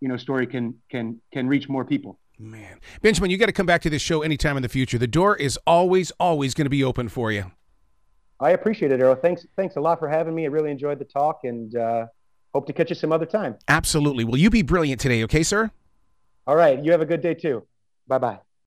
you 0.00 0.08
know 0.08 0.16
story 0.16 0.46
can 0.46 0.74
can 0.90 1.20
can 1.32 1.48
reach 1.48 1.68
more 1.68 1.84
people. 1.84 2.18
Man, 2.38 2.80
Benjamin, 3.02 3.30
you 3.30 3.36
got 3.36 3.46
to 3.46 3.52
come 3.52 3.66
back 3.66 3.82
to 3.82 3.90
this 3.90 4.00
show 4.00 4.22
anytime 4.22 4.56
in 4.56 4.62
the 4.62 4.68
future. 4.68 4.96
The 4.96 5.06
door 5.06 5.36
is 5.36 5.58
always 5.66 6.10
always 6.12 6.54
going 6.54 6.64
to 6.64 6.70
be 6.70 6.82
open 6.82 7.08
for 7.08 7.30
you. 7.30 7.52
I 8.40 8.50
appreciate 8.50 8.92
it, 8.92 9.00
Arroe. 9.00 9.14
Thanks 9.14 9.46
thanks 9.56 9.76
a 9.76 9.80
lot 9.80 9.98
for 9.98 10.08
having 10.08 10.34
me. 10.34 10.44
I 10.44 10.48
really 10.48 10.70
enjoyed 10.70 10.98
the 10.98 11.04
talk 11.04 11.40
and 11.44 11.74
uh, 11.76 12.06
hope 12.54 12.66
to 12.66 12.72
catch 12.72 12.90
you 12.90 12.96
some 12.96 13.12
other 13.12 13.26
time. 13.26 13.56
Absolutely. 13.68 14.24
Will 14.24 14.38
you 14.38 14.50
be 14.50 14.62
brilliant 14.62 15.00
today? 15.00 15.22
Okay, 15.24 15.42
sir. 15.42 15.70
All 16.46 16.56
right. 16.56 16.82
You 16.82 16.92
have 16.92 17.02
a 17.02 17.06
good 17.06 17.20
day 17.20 17.34
too. 17.34 17.66
Bye 18.08 18.18
bye. 18.18 18.40